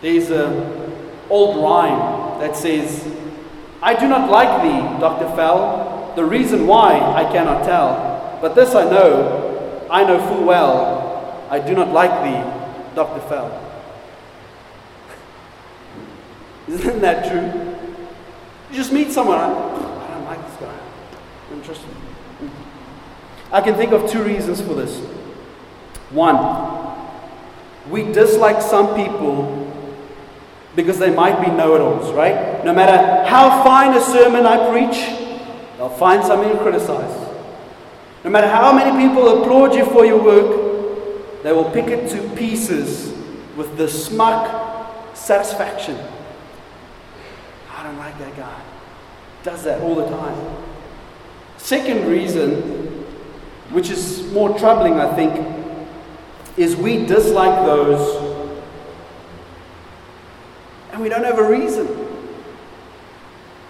There's 0.00 0.30
an 0.30 0.92
old 1.30 1.62
rhyme 1.62 2.40
that 2.40 2.56
says, 2.56 3.06
I 3.82 3.94
do 3.94 4.08
not 4.08 4.30
like 4.30 4.62
thee, 4.62 5.00
Dr. 5.00 5.34
Fell. 5.36 6.12
The 6.16 6.24
reason 6.24 6.66
why 6.66 6.98
I 6.98 7.30
cannot 7.32 7.64
tell. 7.64 8.13
But 8.44 8.54
this 8.54 8.74
I 8.74 8.84
know, 8.84 9.86
I 9.90 10.04
know 10.04 10.18
full 10.28 10.44
well, 10.44 11.46
I 11.48 11.58
do 11.58 11.74
not 11.74 11.94
like 11.94 12.10
thee, 12.10 12.94
Dr. 12.94 13.26
Fell. 13.26 13.48
Isn't 16.68 17.00
that 17.00 17.26
true? 17.30 17.74
You 18.68 18.76
just 18.76 18.92
meet 18.92 19.12
someone, 19.12 19.38
I, 19.38 19.48
don't 19.48 20.24
like 20.26 20.46
this 20.46 20.56
guy. 20.60 20.78
Interesting. 21.54 21.96
I 23.50 23.62
can 23.62 23.76
think 23.76 23.92
of 23.92 24.10
two 24.10 24.22
reasons 24.22 24.60
for 24.60 24.74
this. 24.74 24.98
One, 26.10 26.36
we 27.88 28.12
dislike 28.12 28.60
some 28.60 28.94
people 28.94 29.72
because 30.76 30.98
they 30.98 31.14
might 31.14 31.42
be 31.42 31.50
know 31.50 31.76
it 31.76 31.80
alls, 31.80 32.12
right? 32.12 32.62
No 32.62 32.74
matter 32.74 33.26
how 33.26 33.64
fine 33.64 33.96
a 33.96 34.02
sermon 34.02 34.44
I 34.44 34.70
preach, 34.70 34.98
they'll 35.78 35.88
find 35.88 36.22
something 36.22 36.52
to 36.52 36.58
criticize. 36.58 37.23
No 38.24 38.30
matter 38.30 38.48
how 38.48 38.72
many 38.72 39.06
people 39.06 39.42
applaud 39.42 39.74
you 39.74 39.84
for 39.84 40.06
your 40.06 40.22
work, 40.22 41.42
they 41.42 41.52
will 41.52 41.70
pick 41.70 41.88
it 41.88 42.08
to 42.10 42.28
pieces 42.34 43.12
with 43.54 43.76
the 43.76 43.86
smug 43.86 45.14
satisfaction. 45.14 45.98
I 47.70 47.82
don't 47.82 47.98
like 47.98 48.18
that 48.18 48.34
guy. 48.34 48.62
Does 49.42 49.62
that 49.64 49.82
all 49.82 49.94
the 49.94 50.08
time. 50.08 50.56
Second 51.58 52.08
reason, 52.08 53.04
which 53.70 53.90
is 53.90 54.22
more 54.32 54.58
troubling, 54.58 54.94
I 54.94 55.14
think, 55.14 55.46
is 56.56 56.76
we 56.76 57.04
dislike 57.04 57.66
those 57.66 58.32
and 60.92 61.02
we 61.02 61.08
don't 61.08 61.24
have 61.24 61.38
a 61.38 61.48
reason. 61.48 61.88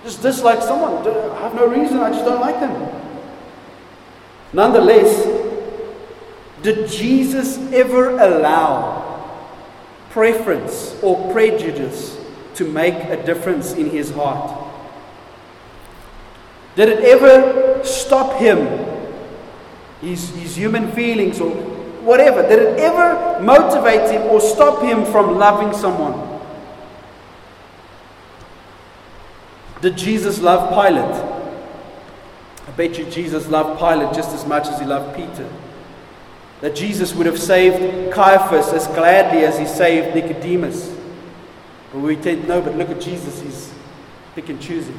Just 0.05 0.23
dislike 0.23 0.61
someone. 0.61 1.09
I 1.09 1.41
have 1.41 1.55
no 1.55 1.67
reason, 1.67 1.99
I 1.99 2.11
just 2.11 2.25
don't 2.25 2.41
like 2.41 2.61
them. 2.61 3.04
Nonetheless, 4.55 5.27
did 6.63 6.89
Jesus 6.89 7.59
ever 7.73 8.11
allow 8.11 9.03
preference 10.11 10.97
or 11.03 11.33
prejudice 11.33 12.17
to 12.55 12.65
make 12.65 12.95
a 12.95 13.21
difference 13.27 13.73
in 13.73 13.91
his 13.91 14.13
heart? 14.13 14.65
Did 16.77 16.89
it 16.89 17.01
ever 17.01 17.83
stop 17.85 18.39
him, 18.41 18.87
his, 20.01 20.31
his 20.31 20.57
human 20.57 20.93
feelings 20.93 21.41
or 21.41 21.51
whatever? 21.51 22.43
Did 22.43 22.61
it 22.61 22.79
ever 22.79 23.41
motivate 23.41 24.09
him 24.13 24.23
or 24.29 24.41
stop 24.41 24.83
him 24.85 25.05
from 25.05 25.37
loving 25.37 25.77
someone? 25.77 26.41
Did 29.83 29.99
Jesus 29.99 30.41
love 30.41 30.71
Pilate? 30.71 31.34
Bet 32.77 32.99
you 32.99 33.05
Jesus 33.07 33.49
loved 33.49 33.79
Pilate 33.79 34.15
just 34.15 34.35
as 34.35 34.47
much 34.47 34.67
as 34.67 34.81
he 34.81 34.87
loved 34.87 35.17
Peter. 35.17 35.49
That 36.61 36.75
Jesus 36.75 37.15
would 37.15 37.27
have 37.27 37.39
saved 37.39 38.13
Caiaphas 38.13 38.73
as 38.73 38.87
gladly 38.89 39.45
as 39.45 39.59
he 39.59 39.67
saved 39.67 40.15
Nicodemus. 40.15 40.97
But 41.93 42.01
we 42.01 42.17
tend, 42.17 42.49
no, 42.49 42.61
but 42.61 42.77
look 42.77 42.91
at 42.91 43.01
Jesus, 43.01 43.41
he's 43.41 43.73
pick 44.35 44.49
and 44.49 44.61
choosing. 44.61 44.99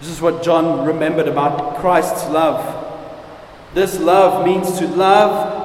This 0.00 0.08
is 0.08 0.22
what 0.22 0.42
John 0.42 0.86
remembered 0.86 1.28
about 1.28 1.76
Christ's 1.78 2.26
love. 2.30 2.86
This 3.74 4.00
love 4.00 4.46
means 4.46 4.78
to 4.78 4.88
love 4.88 5.58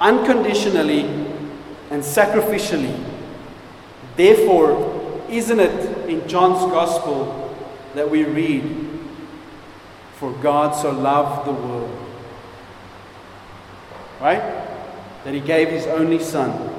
unconditionally 0.00 1.02
and 1.90 2.02
sacrificially, 2.02 3.04
Therefore, 4.16 4.95
isn't 5.30 5.60
it 5.60 6.08
in 6.08 6.26
John's 6.28 6.70
Gospel 6.72 7.54
that 7.94 8.10
we 8.10 8.24
read, 8.24 8.88
For 10.16 10.32
God 10.32 10.72
so 10.72 10.90
loved 10.90 11.46
the 11.46 11.52
world? 11.52 12.06
Right? 14.20 14.42
That 15.24 15.34
he 15.34 15.40
gave 15.40 15.68
his 15.68 15.86
only 15.86 16.18
Son. 16.18 16.72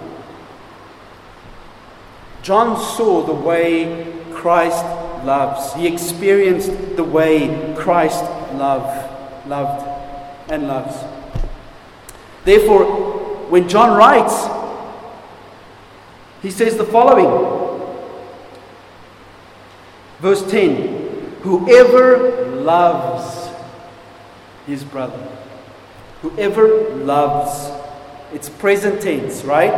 John 2.42 2.80
saw 2.80 3.26
the 3.26 3.34
way 3.34 4.14
Christ 4.32 4.84
loves. 5.26 5.74
He 5.74 5.88
experienced 5.88 6.96
the 6.96 7.04
way 7.04 7.76
Christ 7.78 8.24
loved, 8.54 9.48
loved 9.48 10.52
and 10.52 10.68
loves. 10.68 10.96
Therefore, 12.46 12.86
when 13.50 13.68
John 13.68 13.98
writes, 13.98 14.48
he 16.42 16.52
says 16.52 16.78
the 16.78 16.86
following. 16.86 17.57
Verse 20.20 20.50
10 20.50 21.40
Whoever 21.42 22.46
loves 22.48 23.50
his 24.66 24.84
brother, 24.84 25.28
whoever 26.22 26.90
loves, 26.96 27.72
it's 28.34 28.50
present 28.50 29.02
tense, 29.02 29.44
right? 29.46 29.72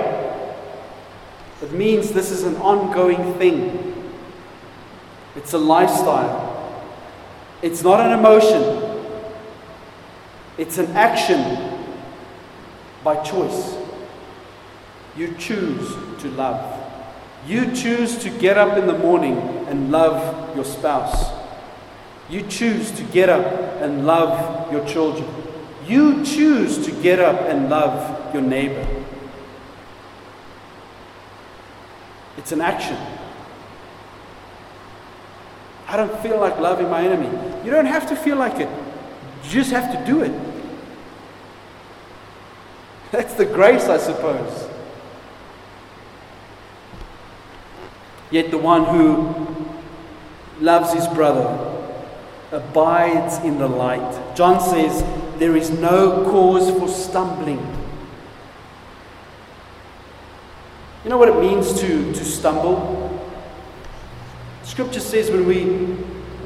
It 1.62 1.74
means 1.74 2.12
this 2.12 2.32
is 2.32 2.44
an 2.44 2.56
ongoing 2.58 3.34
thing. 3.36 4.12
It's 5.36 5.54
a 5.54 5.58
lifestyle. 5.58 6.56
It's 7.62 7.84
not 7.84 8.00
an 8.00 8.18
emotion. 8.18 9.16
It's 10.58 10.78
an 10.78 10.88
action 10.94 11.86
by 13.04 13.22
choice. 13.24 13.76
You 15.16 15.36
choose 15.38 15.94
to 16.22 16.30
love. 16.32 16.78
You 17.46 17.76
choose 17.76 18.18
to 18.24 18.30
get 18.30 18.58
up 18.58 18.78
in 18.78 18.88
the 18.88 18.98
morning 18.98 19.59
and 19.70 19.92
love 19.92 20.56
your 20.56 20.66
spouse. 20.66 21.32
You 22.30 22.46
choose 22.48 22.92
to 22.92 23.04
get 23.04 23.30
up 23.30 23.46
and 23.82 24.06
love 24.06 24.72
your 24.72 24.86
children. 24.88 25.28
You 25.88 26.24
choose 26.24 26.86
to 26.86 26.92
get 27.02 27.20
up 27.20 27.42
and 27.42 27.70
love 27.70 28.34
your 28.34 28.44
neighbor. 28.44 28.86
It's 32.38 32.52
an 32.52 32.62
action. 32.62 32.98
I 35.88 35.98
don't 35.98 36.16
feel 36.22 36.40
like 36.40 36.60
loving 36.60 36.90
my 36.90 37.02
enemy. 37.02 37.30
You 37.66 37.72
don't 37.72 37.88
have 37.88 38.08
to 38.10 38.16
feel 38.16 38.38
like 38.38 38.60
it, 38.60 38.70
you 39.44 39.50
just 39.50 39.72
have 39.72 39.92
to 39.92 40.06
do 40.06 40.22
it. 40.22 40.32
That's 43.12 43.34
the 43.34 43.46
grace, 43.46 43.86
I 43.86 43.98
suppose. 43.98 44.70
Yet 48.30 48.52
the 48.52 48.60
one 48.60 48.86
who 48.86 49.49
loves 50.60 50.94
his 50.94 51.08
brother 51.08 51.78
abides 52.52 53.38
in 53.40 53.58
the 53.58 53.68
light. 53.68 54.36
John 54.36 54.60
says 54.60 55.04
there 55.40 55.56
is 55.56 55.70
no 55.70 56.24
cause 56.26 56.70
for 56.80 56.88
stumbling. 56.88 57.60
You 61.04 61.10
know 61.10 61.18
what 61.18 61.30
it 61.30 61.40
means 61.40 61.80
to, 61.80 62.14
to 62.14 62.26
stumble? 62.26 63.06
Scripture 64.64 65.00
says 65.00 65.32
when 65.32 65.46
we, 65.46 65.96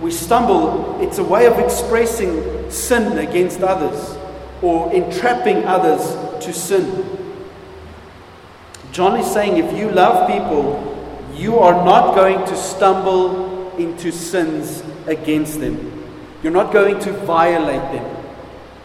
we 0.01 0.11
stumble, 0.11 1.01
it's 1.01 1.17
a 1.17 1.23
way 1.23 1.47
of 1.47 1.57
expressing 1.59 2.69
sin 2.69 3.17
against 3.17 3.61
others 3.61 4.17
or 4.61 4.93
entrapping 4.93 5.63
others 5.65 6.01
to 6.45 6.53
sin. 6.53 7.05
John 8.91 9.19
is 9.19 9.31
saying 9.31 9.57
if 9.57 9.75
you 9.77 9.89
love 9.89 10.29
people, 10.29 10.89
you 11.33 11.57
are 11.57 11.83
not 11.83 12.13
going 12.15 12.45
to 12.45 12.55
stumble 12.55 13.52
into 13.79 14.11
sins 14.11 14.83
against 15.07 15.59
them. 15.59 16.03
You're 16.41 16.53
not 16.53 16.73
going 16.73 16.99
to 16.99 17.11
violate 17.11 17.81
them 17.93 18.25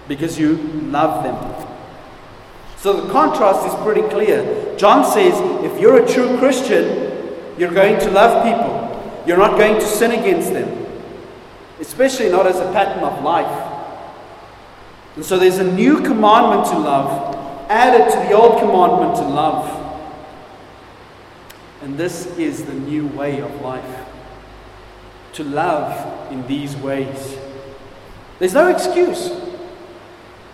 because 0.07 0.39
you 0.39 0.57
love 0.91 1.25
them. 1.25 1.67
So 2.77 3.01
the 3.01 3.13
contrast 3.13 3.67
is 3.67 3.75
pretty 3.83 4.03
clear. 4.09 4.77
John 4.77 5.05
says 5.05 5.35
if 5.65 5.81
you're 5.81 6.03
a 6.03 6.09
true 6.09 6.39
Christian, 6.39 7.35
you're 7.59 7.75
going 7.75 7.99
to 7.99 8.11
love 8.11 8.45
people. 8.45 9.25
You're 9.27 9.37
not 9.39 9.59
going 9.59 9.75
to 9.75 9.87
sin 9.87 10.13
against 10.13 10.53
them, 10.53 10.87
especially 11.81 12.31
not 12.31 12.47
as 12.47 12.57
a 12.57 12.73
pattern 12.73 13.03
of 13.03 13.23
life. 13.23 13.75
And 15.17 15.25
so 15.25 15.39
there's 15.39 15.59
a 15.59 15.73
new 15.73 16.01
commandment 16.03 16.67
to 16.71 16.79
love 16.79 17.37
added 17.69 18.11
to 18.11 18.19
the 18.21 18.33
old 18.33 18.59
commandment 18.61 19.17
to 19.17 19.23
love. 19.23 19.75
And 21.83 21.97
this 21.99 22.27
is 22.39 22.65
the 22.65 22.75
new 22.75 23.07
way 23.09 23.41
of 23.41 23.61
life. 23.61 24.08
To 25.39 25.45
love 25.45 26.33
in 26.33 26.45
these 26.49 26.75
ways. 26.79 27.39
There's 28.41 28.55
no 28.55 28.67
excuse. 28.67 29.31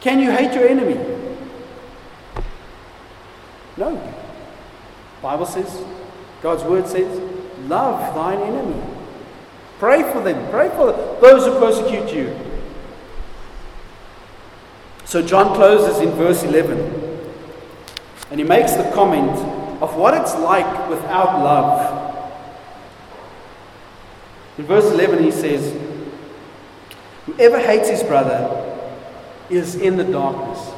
Can 0.03 0.20
you 0.20 0.31
hate 0.31 0.53
your 0.53 0.68
enemy? 0.68 1.03
No. 3.79 4.14
Bible 5.23 5.47
says, 5.47 5.83
God's 6.42 6.64
word 6.64 6.87
says, 6.87 7.18
love 7.61 8.14
thine 8.14 8.40
enemy. 8.40 8.83
Pray 9.79 10.03
for 10.12 10.20
them. 10.20 10.51
Pray 10.51 10.68
for 10.68 10.92
those 11.18 11.47
who 11.47 11.59
persecute 11.59 12.14
you. 12.14 12.38
So 15.07 15.23
John 15.23 15.55
closes 15.55 16.03
in 16.03 16.11
verse 16.11 16.42
11. 16.42 17.31
And 18.31 18.38
he 18.38 18.44
makes 18.44 18.75
the 18.75 18.90
comment 18.90 19.31
of 19.81 19.97
what 19.97 20.12
it's 20.12 20.35
like 20.35 20.90
without 20.90 21.42
love. 21.42 22.03
In 24.56 24.64
verse 24.66 24.84
11, 24.84 25.22
he 25.22 25.30
says, 25.30 25.72
Whoever 27.26 27.58
hates 27.58 27.88
his 27.88 28.02
brother 28.02 28.60
is 29.50 29.74
in 29.74 29.96
the 29.96 30.04
darkness. 30.04 30.72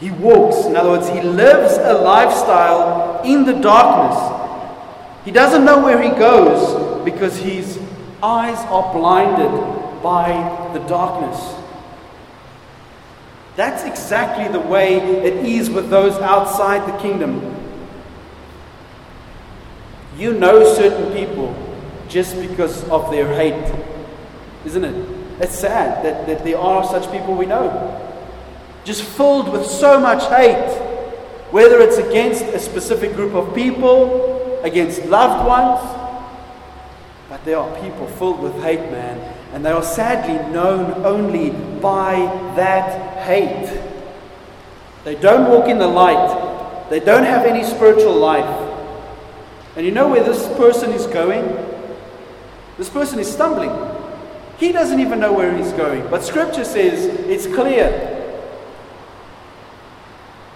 He 0.00 0.10
walks, 0.10 0.66
in 0.66 0.76
other 0.76 0.90
words, 0.90 1.08
he 1.08 1.20
lives 1.20 1.76
a 1.76 1.92
lifestyle 1.94 3.20
in 3.24 3.44
the 3.44 3.52
darkness. 3.52 4.36
He 5.24 5.30
doesn't 5.30 5.64
know 5.64 5.82
where 5.84 6.00
he 6.00 6.10
goes 6.10 7.04
because 7.04 7.36
his 7.36 7.78
eyes 8.22 8.58
are 8.68 8.92
blinded 8.92 9.50
by 10.02 10.70
the 10.72 10.80
darkness. 10.88 11.54
That's 13.56 13.84
exactly 13.84 14.48
the 14.48 14.60
way 14.60 14.96
it 14.98 15.44
is 15.44 15.68
with 15.68 15.90
those 15.90 16.14
outside 16.20 16.92
the 16.92 16.96
kingdom. 16.98 17.54
You 20.16 20.34
know 20.34 20.74
certain 20.74 21.12
people 21.12 21.67
just 22.08 22.40
because 22.40 22.88
of 22.88 23.10
their 23.10 23.32
hate, 23.34 23.72
isn't 24.64 24.84
it? 24.84 25.08
It's 25.40 25.54
sad 25.54 26.04
that, 26.04 26.26
that 26.26 26.44
there 26.44 26.58
are 26.58 26.84
such 26.84 27.10
people 27.12 27.34
we 27.34 27.46
know. 27.46 27.94
Just 28.84 29.02
filled 29.02 29.52
with 29.52 29.66
so 29.66 30.00
much 30.00 30.24
hate, 30.28 30.76
whether 31.50 31.80
it's 31.80 31.98
against 31.98 32.42
a 32.44 32.58
specific 32.58 33.14
group 33.14 33.34
of 33.34 33.54
people, 33.54 34.60
against 34.62 35.04
loved 35.06 35.46
ones. 35.46 35.80
But 37.28 37.44
there 37.44 37.58
are 37.58 37.80
people 37.80 38.06
filled 38.06 38.40
with 38.40 38.54
hate, 38.62 38.90
man, 38.90 39.18
and 39.52 39.64
they 39.64 39.70
are 39.70 39.82
sadly 39.82 40.34
known 40.52 41.04
only 41.04 41.50
by 41.80 42.16
that 42.56 43.18
hate. 43.24 43.80
They 45.04 45.14
don't 45.14 45.50
walk 45.50 45.68
in 45.68 45.78
the 45.78 45.86
light, 45.86 46.88
they 46.90 47.00
don't 47.00 47.24
have 47.24 47.44
any 47.44 47.64
spiritual 47.64 48.16
life. 48.16 48.64
And 49.76 49.86
you 49.86 49.92
know 49.92 50.08
where 50.08 50.24
this 50.24 50.48
person 50.56 50.90
is 50.90 51.06
going? 51.06 51.67
This 52.78 52.88
person 52.88 53.18
is 53.18 53.30
stumbling. 53.30 53.72
He 54.56 54.72
doesn't 54.72 55.00
even 55.00 55.20
know 55.20 55.32
where 55.32 55.54
he's 55.56 55.72
going. 55.72 56.08
But 56.08 56.22
scripture 56.22 56.64
says 56.64 57.04
it's 57.04 57.46
clear. 57.46 58.14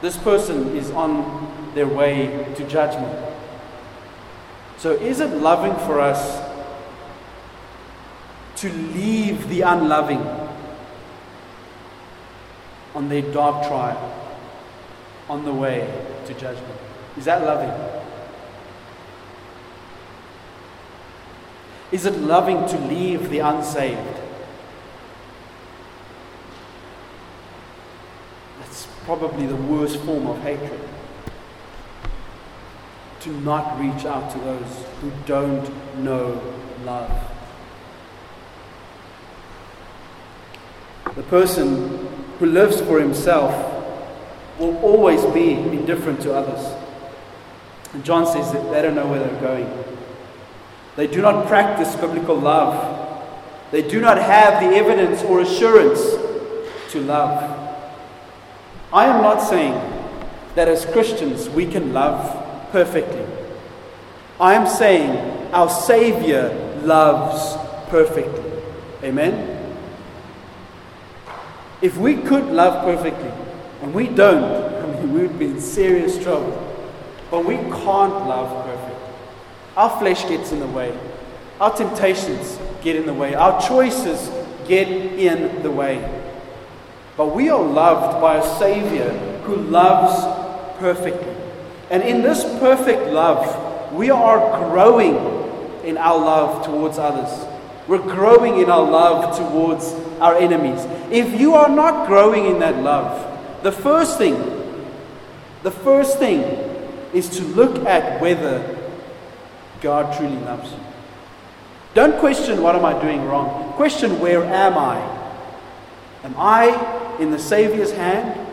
This 0.00 0.16
person 0.16 0.76
is 0.76 0.90
on 0.92 1.70
their 1.74 1.86
way 1.86 2.52
to 2.56 2.68
judgment. 2.68 3.18
So, 4.78 4.92
is 4.92 5.20
it 5.20 5.30
loving 5.30 5.74
for 5.86 6.00
us 6.00 6.40
to 8.56 8.72
leave 8.72 9.48
the 9.48 9.60
unloving 9.60 10.20
on 12.94 13.08
their 13.08 13.22
dark 13.22 13.66
trial, 13.66 14.32
on 15.28 15.44
the 15.44 15.52
way 15.52 15.88
to 16.26 16.34
judgment? 16.34 16.78
Is 17.16 17.24
that 17.26 17.42
loving? 17.44 18.01
Is 21.92 22.06
it 22.06 22.16
loving 22.16 22.66
to 22.68 22.78
leave 22.78 23.28
the 23.28 23.40
unsaved? 23.40 24.16
That's 28.60 28.88
probably 29.04 29.46
the 29.46 29.56
worst 29.56 29.98
form 30.00 30.26
of 30.26 30.40
hatred. 30.40 30.80
To 33.20 33.30
not 33.42 33.78
reach 33.78 34.06
out 34.06 34.30
to 34.32 34.38
those 34.38 34.86
who 35.02 35.12
don't 35.26 35.70
know 36.02 36.40
love. 36.84 37.10
The 41.14 41.22
person 41.24 42.08
who 42.38 42.46
lives 42.46 42.80
for 42.80 42.98
himself 42.98 43.52
will 44.58 44.78
always 44.78 45.22
be 45.26 45.52
indifferent 45.52 46.22
to 46.22 46.32
others. 46.34 46.74
And 47.92 48.02
John 48.02 48.26
says 48.26 48.50
that 48.52 48.70
they 48.70 48.80
don't 48.80 48.94
know 48.94 49.06
where 49.06 49.20
they're 49.20 49.40
going. 49.42 49.91
They 50.96 51.06
do 51.06 51.22
not 51.22 51.46
practice 51.46 51.94
biblical 51.96 52.36
love. 52.36 53.00
They 53.70 53.82
do 53.82 54.00
not 54.00 54.18
have 54.18 54.62
the 54.62 54.76
evidence 54.76 55.22
or 55.22 55.40
assurance 55.40 56.00
to 56.90 57.00
love. 57.00 57.58
I 58.92 59.06
am 59.06 59.22
not 59.22 59.38
saying 59.38 59.74
that 60.54 60.68
as 60.68 60.84
Christians 60.84 61.48
we 61.48 61.66
can 61.66 61.94
love 61.94 62.70
perfectly. 62.70 63.24
I 64.38 64.54
am 64.54 64.66
saying 64.66 65.16
our 65.52 65.70
Savior 65.70 66.50
loves 66.82 67.56
perfectly. 67.88 68.52
Amen? 69.02 69.76
If 71.80 71.96
we 71.96 72.16
could 72.16 72.44
love 72.46 72.84
perfectly, 72.84 73.32
and 73.82 73.94
we 73.94 74.08
don't, 74.08 74.44
I 74.82 74.86
mean, 74.86 75.12
we 75.12 75.22
would 75.22 75.38
be 75.38 75.46
in 75.46 75.60
serious 75.60 76.22
trouble. 76.22 76.68
But 77.30 77.44
we 77.46 77.56
can't 77.56 78.26
love 78.28 78.66
perfectly. 78.66 78.81
Our 79.76 79.98
flesh 79.98 80.28
gets 80.28 80.52
in 80.52 80.60
the 80.60 80.66
way, 80.66 80.96
our 81.60 81.74
temptations 81.74 82.58
get 82.82 82.96
in 82.96 83.06
the 83.06 83.14
way, 83.14 83.34
our 83.34 83.60
choices 83.60 84.30
get 84.68 84.88
in 84.88 85.62
the 85.62 85.70
way. 85.70 86.20
But 87.16 87.34
we 87.34 87.48
are 87.48 87.62
loved 87.62 88.20
by 88.20 88.36
a 88.36 88.58
Savior 88.58 89.10
who 89.44 89.56
loves 89.56 90.78
perfectly. 90.78 91.34
And 91.90 92.02
in 92.02 92.22
this 92.22 92.42
perfect 92.58 93.12
love, 93.12 93.92
we 93.92 94.10
are 94.10 94.68
growing 94.68 95.16
in 95.84 95.98
our 95.98 96.18
love 96.18 96.64
towards 96.64 96.98
others. 96.98 97.46
We're 97.88 97.98
growing 97.98 98.60
in 98.60 98.70
our 98.70 98.82
love 98.82 99.36
towards 99.36 99.92
our 100.20 100.36
enemies. 100.36 100.80
If 101.10 101.38
you 101.38 101.54
are 101.54 101.68
not 101.68 102.06
growing 102.06 102.46
in 102.46 102.60
that 102.60 102.76
love, 102.82 103.62
the 103.62 103.72
first 103.72 104.18
thing, 104.18 104.36
the 105.62 105.70
first 105.70 106.18
thing 106.18 106.40
is 107.12 107.28
to 107.36 107.42
look 107.44 107.84
at 107.86 108.20
whether 108.20 108.81
God 109.82 110.16
truly 110.16 110.36
loves 110.36 110.70
you. 110.72 110.78
Don't 111.94 112.18
question 112.18 112.62
what 112.62 112.74
am 112.74 112.84
I 112.84 112.98
doing 113.02 113.24
wrong. 113.26 113.72
Question 113.74 114.18
where 114.20 114.44
am 114.44 114.78
I? 114.78 114.96
Am 116.24 116.34
I 116.38 117.16
in 117.18 117.30
the 117.30 117.38
Savior's 117.38 117.92
hand 117.92 118.46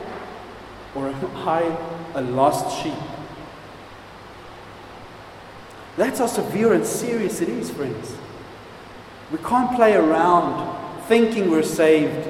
or 0.96 1.08
am 1.08 1.38
I 1.38 1.62
a 2.16 2.22
lost 2.22 2.84
sheep? 2.84 2.94
That's 5.96 6.20
how 6.20 6.28
severe 6.28 6.74
and 6.74 6.86
serious 6.86 7.42
it 7.42 7.50
is, 7.50 7.70
friends. 7.70 8.16
We 9.32 9.38
can't 9.40 9.76
play 9.76 9.96
around 9.96 11.04
thinking 11.04 11.52
we're 11.52 11.64
saved 11.64 12.28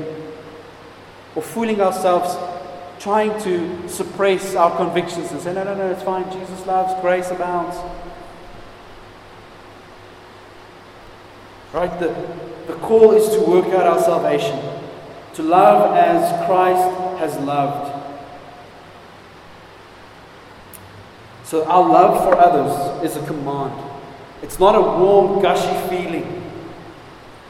or 1.36 1.42
fooling 1.42 1.82
ourselves 1.82 2.36
trying 3.00 3.40
to 3.44 3.88
suppress 3.88 4.56
our 4.56 4.76
convictions 4.76 5.32
and 5.32 5.40
say, 5.40 5.54
no, 5.54 5.64
no, 5.64 5.74
no, 5.74 5.90
it's 5.92 6.04
fine. 6.04 6.30
Jesus 6.32 6.66
loves, 6.66 7.00
grace 7.02 7.32
abounds. 7.32 7.78
Right? 11.74 12.00
The, 12.00 12.08
the 12.68 12.74
call 12.80 13.14
is 13.14 13.30
to 13.36 13.42
work 13.42 13.66
out 13.68 13.86
our 13.86 14.00
salvation, 14.00 14.60
to 15.36 15.44
love 15.44 15.96
as 15.96 16.46
Christ 16.46 17.20
has 17.20 17.38
loved. 17.46 17.96
So, 21.44 21.66
our 21.66 21.88
love 21.88 22.24
for 22.24 22.38
others 22.38 23.04
is 23.04 23.18
a 23.18 23.26
command. 23.26 23.74
It's 24.42 24.60
not 24.60 24.76
a 24.76 24.82
warm, 24.82 25.42
gushy 25.42 25.90
feeling. 25.90 26.44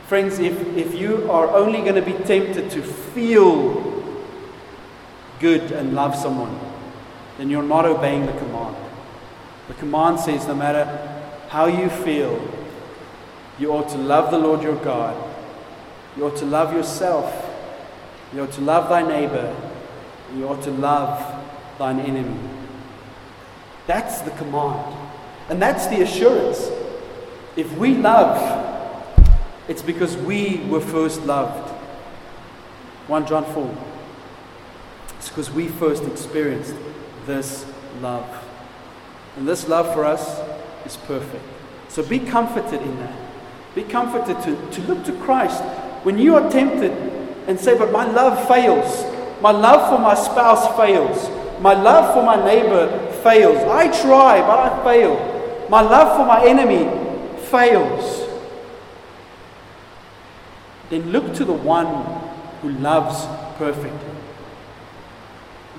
Friends, 0.08 0.40
if, 0.40 0.60
if 0.76 0.96
you 0.96 1.30
are 1.30 1.50
only 1.50 1.82
going 1.82 1.96
to 1.96 2.02
be 2.02 2.14
tempted 2.14 2.72
to 2.72 2.82
feel 2.82 4.04
good 5.40 5.72
and 5.72 5.94
love 5.94 6.16
someone, 6.16 6.58
then 7.38 7.50
you're 7.50 7.64
not 7.64 7.86
obeying 7.86 8.26
the 8.26 8.34
command. 8.34 8.76
The 9.68 9.74
command 9.76 10.20
says 10.20 10.48
no 10.48 10.56
matter 10.56 10.86
how 11.50 11.68
you 11.68 11.90
feel, 11.90 12.40
you 13.60 13.72
ought 13.72 13.90
to 13.90 13.98
love 13.98 14.32
the 14.32 14.38
Lord 14.38 14.64
your 14.64 14.78
God. 14.78 15.16
You 16.16 16.26
ought 16.26 16.38
to 16.38 16.46
love 16.46 16.74
yourself. 16.74 17.46
You 18.34 18.42
ought 18.42 18.52
to 18.54 18.62
love 18.62 18.90
thy 18.90 19.02
neighbor. 19.02 19.56
You 20.36 20.48
ought 20.48 20.64
to 20.64 20.72
love 20.72 21.46
thine 21.78 22.00
enemy. 22.00 22.40
That's 23.88 24.22
the 24.22 24.32
command. 24.32 24.96
And 25.50 25.62
that's 25.62 25.88
the 25.88 26.02
assurance. 26.02 26.70
If 27.56 27.76
we 27.78 27.96
love, 27.96 28.38
it's 29.68 29.82
because 29.82 30.16
we 30.16 30.58
were 30.70 30.82
first 30.82 31.26
loved. 31.26 31.70
1 33.08 33.26
John 33.26 33.44
4. 33.46 33.78
It's 35.18 35.30
because 35.30 35.52
we 35.52 35.68
first 35.68 36.04
experienced 36.04 36.76
this 37.26 37.66
love. 38.02 38.28
And 39.36 39.48
this 39.48 39.68
love 39.68 39.94
for 39.94 40.06
us 40.06 40.40
is 40.86 40.96
perfect. 40.96 41.44
So 41.90 42.04
be 42.04 42.20
comforted 42.20 42.82
in 42.82 43.00
that. 43.00 43.29
Be 43.76 43.84
comforted 43.84 44.42
to, 44.44 44.72
to 44.72 44.88
look 44.88 45.06
to 45.06 45.14
Christ. 45.20 45.64
When 46.04 46.18
you 46.18 46.36
are 46.36 46.50
tempted 46.50 46.92
and 47.48 47.60
say, 47.60 47.78
But 47.78 47.92
my 47.92 48.06
love 48.06 48.48
fails, 48.48 49.06
my 49.42 49.52
love 49.52 49.90
for 49.90 50.02
my 50.02 50.16
spouse 50.16 50.76
fails, 50.76 51.30
my 51.62 51.74
love 51.74 52.14
for 52.14 52.24
my 52.24 52.44
neighbor 52.44 53.12
fails. 53.22 53.58
I 53.70 53.88
try, 54.02 54.42
but 54.42 54.60
I 54.60 54.84
fail. 54.84 55.68
My 55.70 55.82
love 55.82 56.18
for 56.18 56.26
my 56.26 56.46
enemy 56.46 56.86
fails. 57.48 58.28
Then 60.90 61.12
look 61.12 61.34
to 61.36 61.46
the 61.46 61.54
one 61.54 62.06
who 62.62 62.72
loves 62.80 63.26
perfectly. 63.58 64.00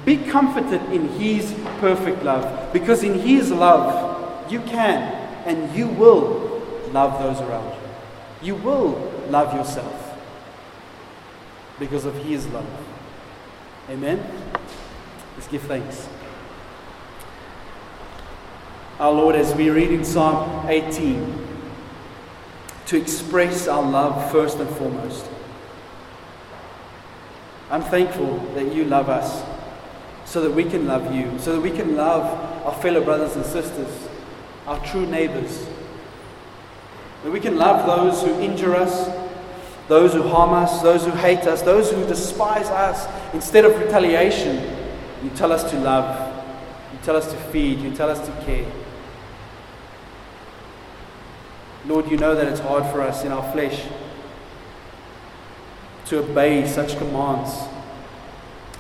Be 0.05 0.17
comforted 0.17 0.83
in 0.93 1.09
His 1.19 1.53
perfect 1.81 2.23
love, 2.23 2.73
because 2.73 3.03
in 3.03 3.19
His 3.19 3.51
love, 3.51 4.51
you 4.51 4.61
can 4.61 5.03
and 5.47 5.75
you 5.77 5.89
will 5.89 6.63
love 6.93 7.21
those 7.21 7.41
around 7.47 7.75
you. 7.75 7.80
You 8.43 8.55
will 8.55 9.13
love 9.29 9.55
yourself 9.55 10.19
because 11.79 12.05
of 12.05 12.15
His 12.25 12.47
love. 12.49 12.67
Amen? 13.89 14.25
Let's 15.35 15.49
give 15.49 15.63
thanks. 15.63 16.09
Our 18.99 19.13
Lord, 19.13 19.35
as 19.35 19.55
we 19.55 19.71
read 19.71 19.91
in 19.91 20.05
Psalm 20.05 20.69
18, 20.69 21.47
to 22.87 22.97
express 22.97 23.69
our 23.69 23.83
love 23.83 24.31
first 24.31 24.59
and 24.59 24.69
foremost. 24.77 25.27
I'm 27.71 27.83
thankful 27.83 28.39
that 28.55 28.75
you 28.75 28.85
love 28.85 29.09
us 29.09 29.43
so 30.25 30.43
that 30.43 30.51
we 30.51 30.65
can 30.65 30.87
love 30.87 31.15
you, 31.15 31.39
so 31.39 31.55
that 31.55 31.61
we 31.61 31.71
can 31.71 31.97
love 31.97 32.25
our 32.65 32.75
fellow 32.83 33.03
brothers 33.03 33.37
and 33.37 33.45
sisters, 33.45 34.09
our 34.67 34.85
true 34.85 35.07
neighbors, 35.07 35.67
that 37.23 37.31
we 37.31 37.41
can 37.41 37.57
love 37.57 37.87
those 37.87 38.23
who 38.23 38.41
injure 38.41 38.75
us, 38.75 39.09
those 39.89 40.13
who 40.13 40.23
harm 40.23 40.53
us, 40.53 40.83
those 40.83 41.05
who 41.05 41.11
hate 41.11 41.47
us, 41.47 41.63
those 41.63 41.91
who 41.91 42.07
despise 42.07 42.67
us. 42.67 43.07
Instead 43.35 43.65
of 43.65 43.79
retaliation, 43.79 44.57
you 45.23 45.31
tell 45.31 45.53
us 45.53 45.69
to 45.71 45.79
love, 45.81 46.35
you 46.93 46.99
tell 47.03 47.17
us 47.17 47.31
to 47.31 47.37
feed, 47.37 47.81
you 47.81 47.91
tell 47.95 48.09
us 48.09 48.25
to 48.27 48.45
care. 48.45 48.71
Lord, 51.87 52.11
you 52.11 52.17
know 52.17 52.35
that 52.35 52.47
it's 52.47 52.61
hard 52.61 52.85
for 52.93 53.01
us 53.01 53.25
in 53.25 53.33
our 53.33 53.53
flesh 53.53 53.83
to 56.07 56.19
obey 56.19 56.67
such 56.67 56.99
commands, 56.99 57.53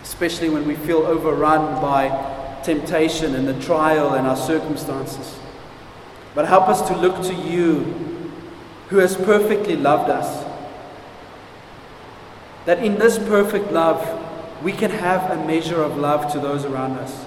especially 0.02 0.48
when 0.48 0.66
we 0.66 0.74
feel 0.74 0.98
overrun 0.98 1.80
by 1.80 2.60
temptation 2.62 3.34
and 3.34 3.48
the 3.48 3.58
trial 3.60 4.14
and 4.14 4.26
our 4.26 4.36
circumstances. 4.36 5.38
But 6.34 6.46
help 6.46 6.68
us 6.68 6.86
to 6.88 6.96
look 6.96 7.22
to 7.24 7.34
you, 7.34 8.19
who 8.90 8.98
has 8.98 9.16
perfectly 9.16 9.76
loved 9.76 10.10
us. 10.10 10.44
That 12.66 12.84
in 12.84 12.98
this 12.98 13.18
perfect 13.18 13.72
love, 13.72 14.04
we 14.62 14.72
can 14.72 14.90
have 14.90 15.30
a 15.30 15.46
measure 15.46 15.80
of 15.80 15.96
love 15.96 16.32
to 16.32 16.40
those 16.40 16.64
around 16.64 16.98
us. 16.98 17.24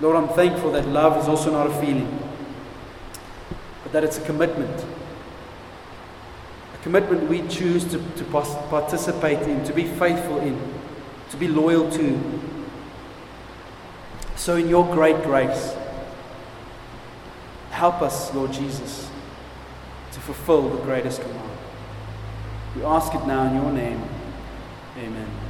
Lord, 0.00 0.16
I'm 0.16 0.28
thankful 0.28 0.72
that 0.72 0.86
love 0.88 1.20
is 1.20 1.28
also 1.28 1.50
not 1.50 1.66
a 1.66 1.74
feeling, 1.80 2.18
but 3.82 3.92
that 3.92 4.04
it's 4.04 4.18
a 4.18 4.22
commitment. 4.22 4.84
A 6.74 6.82
commitment 6.82 7.28
we 7.28 7.46
choose 7.48 7.84
to, 7.84 7.98
to 7.98 8.24
participate 8.24 9.40
in, 9.42 9.64
to 9.64 9.72
be 9.72 9.84
faithful 9.84 10.38
in, 10.38 10.58
to 11.30 11.36
be 11.36 11.48
loyal 11.48 11.90
to. 11.90 12.40
So, 14.36 14.56
in 14.56 14.68
your 14.68 14.84
great 14.92 15.22
grace, 15.22 15.76
help 17.72 18.02
us, 18.02 18.32
Lord 18.34 18.52
Jesus, 18.52 19.10
to 20.12 20.20
fulfill 20.20 20.68
the 20.68 20.82
greatest 20.84 21.20
command. 21.22 21.58
We 22.76 22.84
ask 22.84 23.12
it 23.14 23.26
now 23.26 23.48
in 23.48 23.54
your 23.54 23.72
name. 23.72 24.02
Amen. 24.98 25.41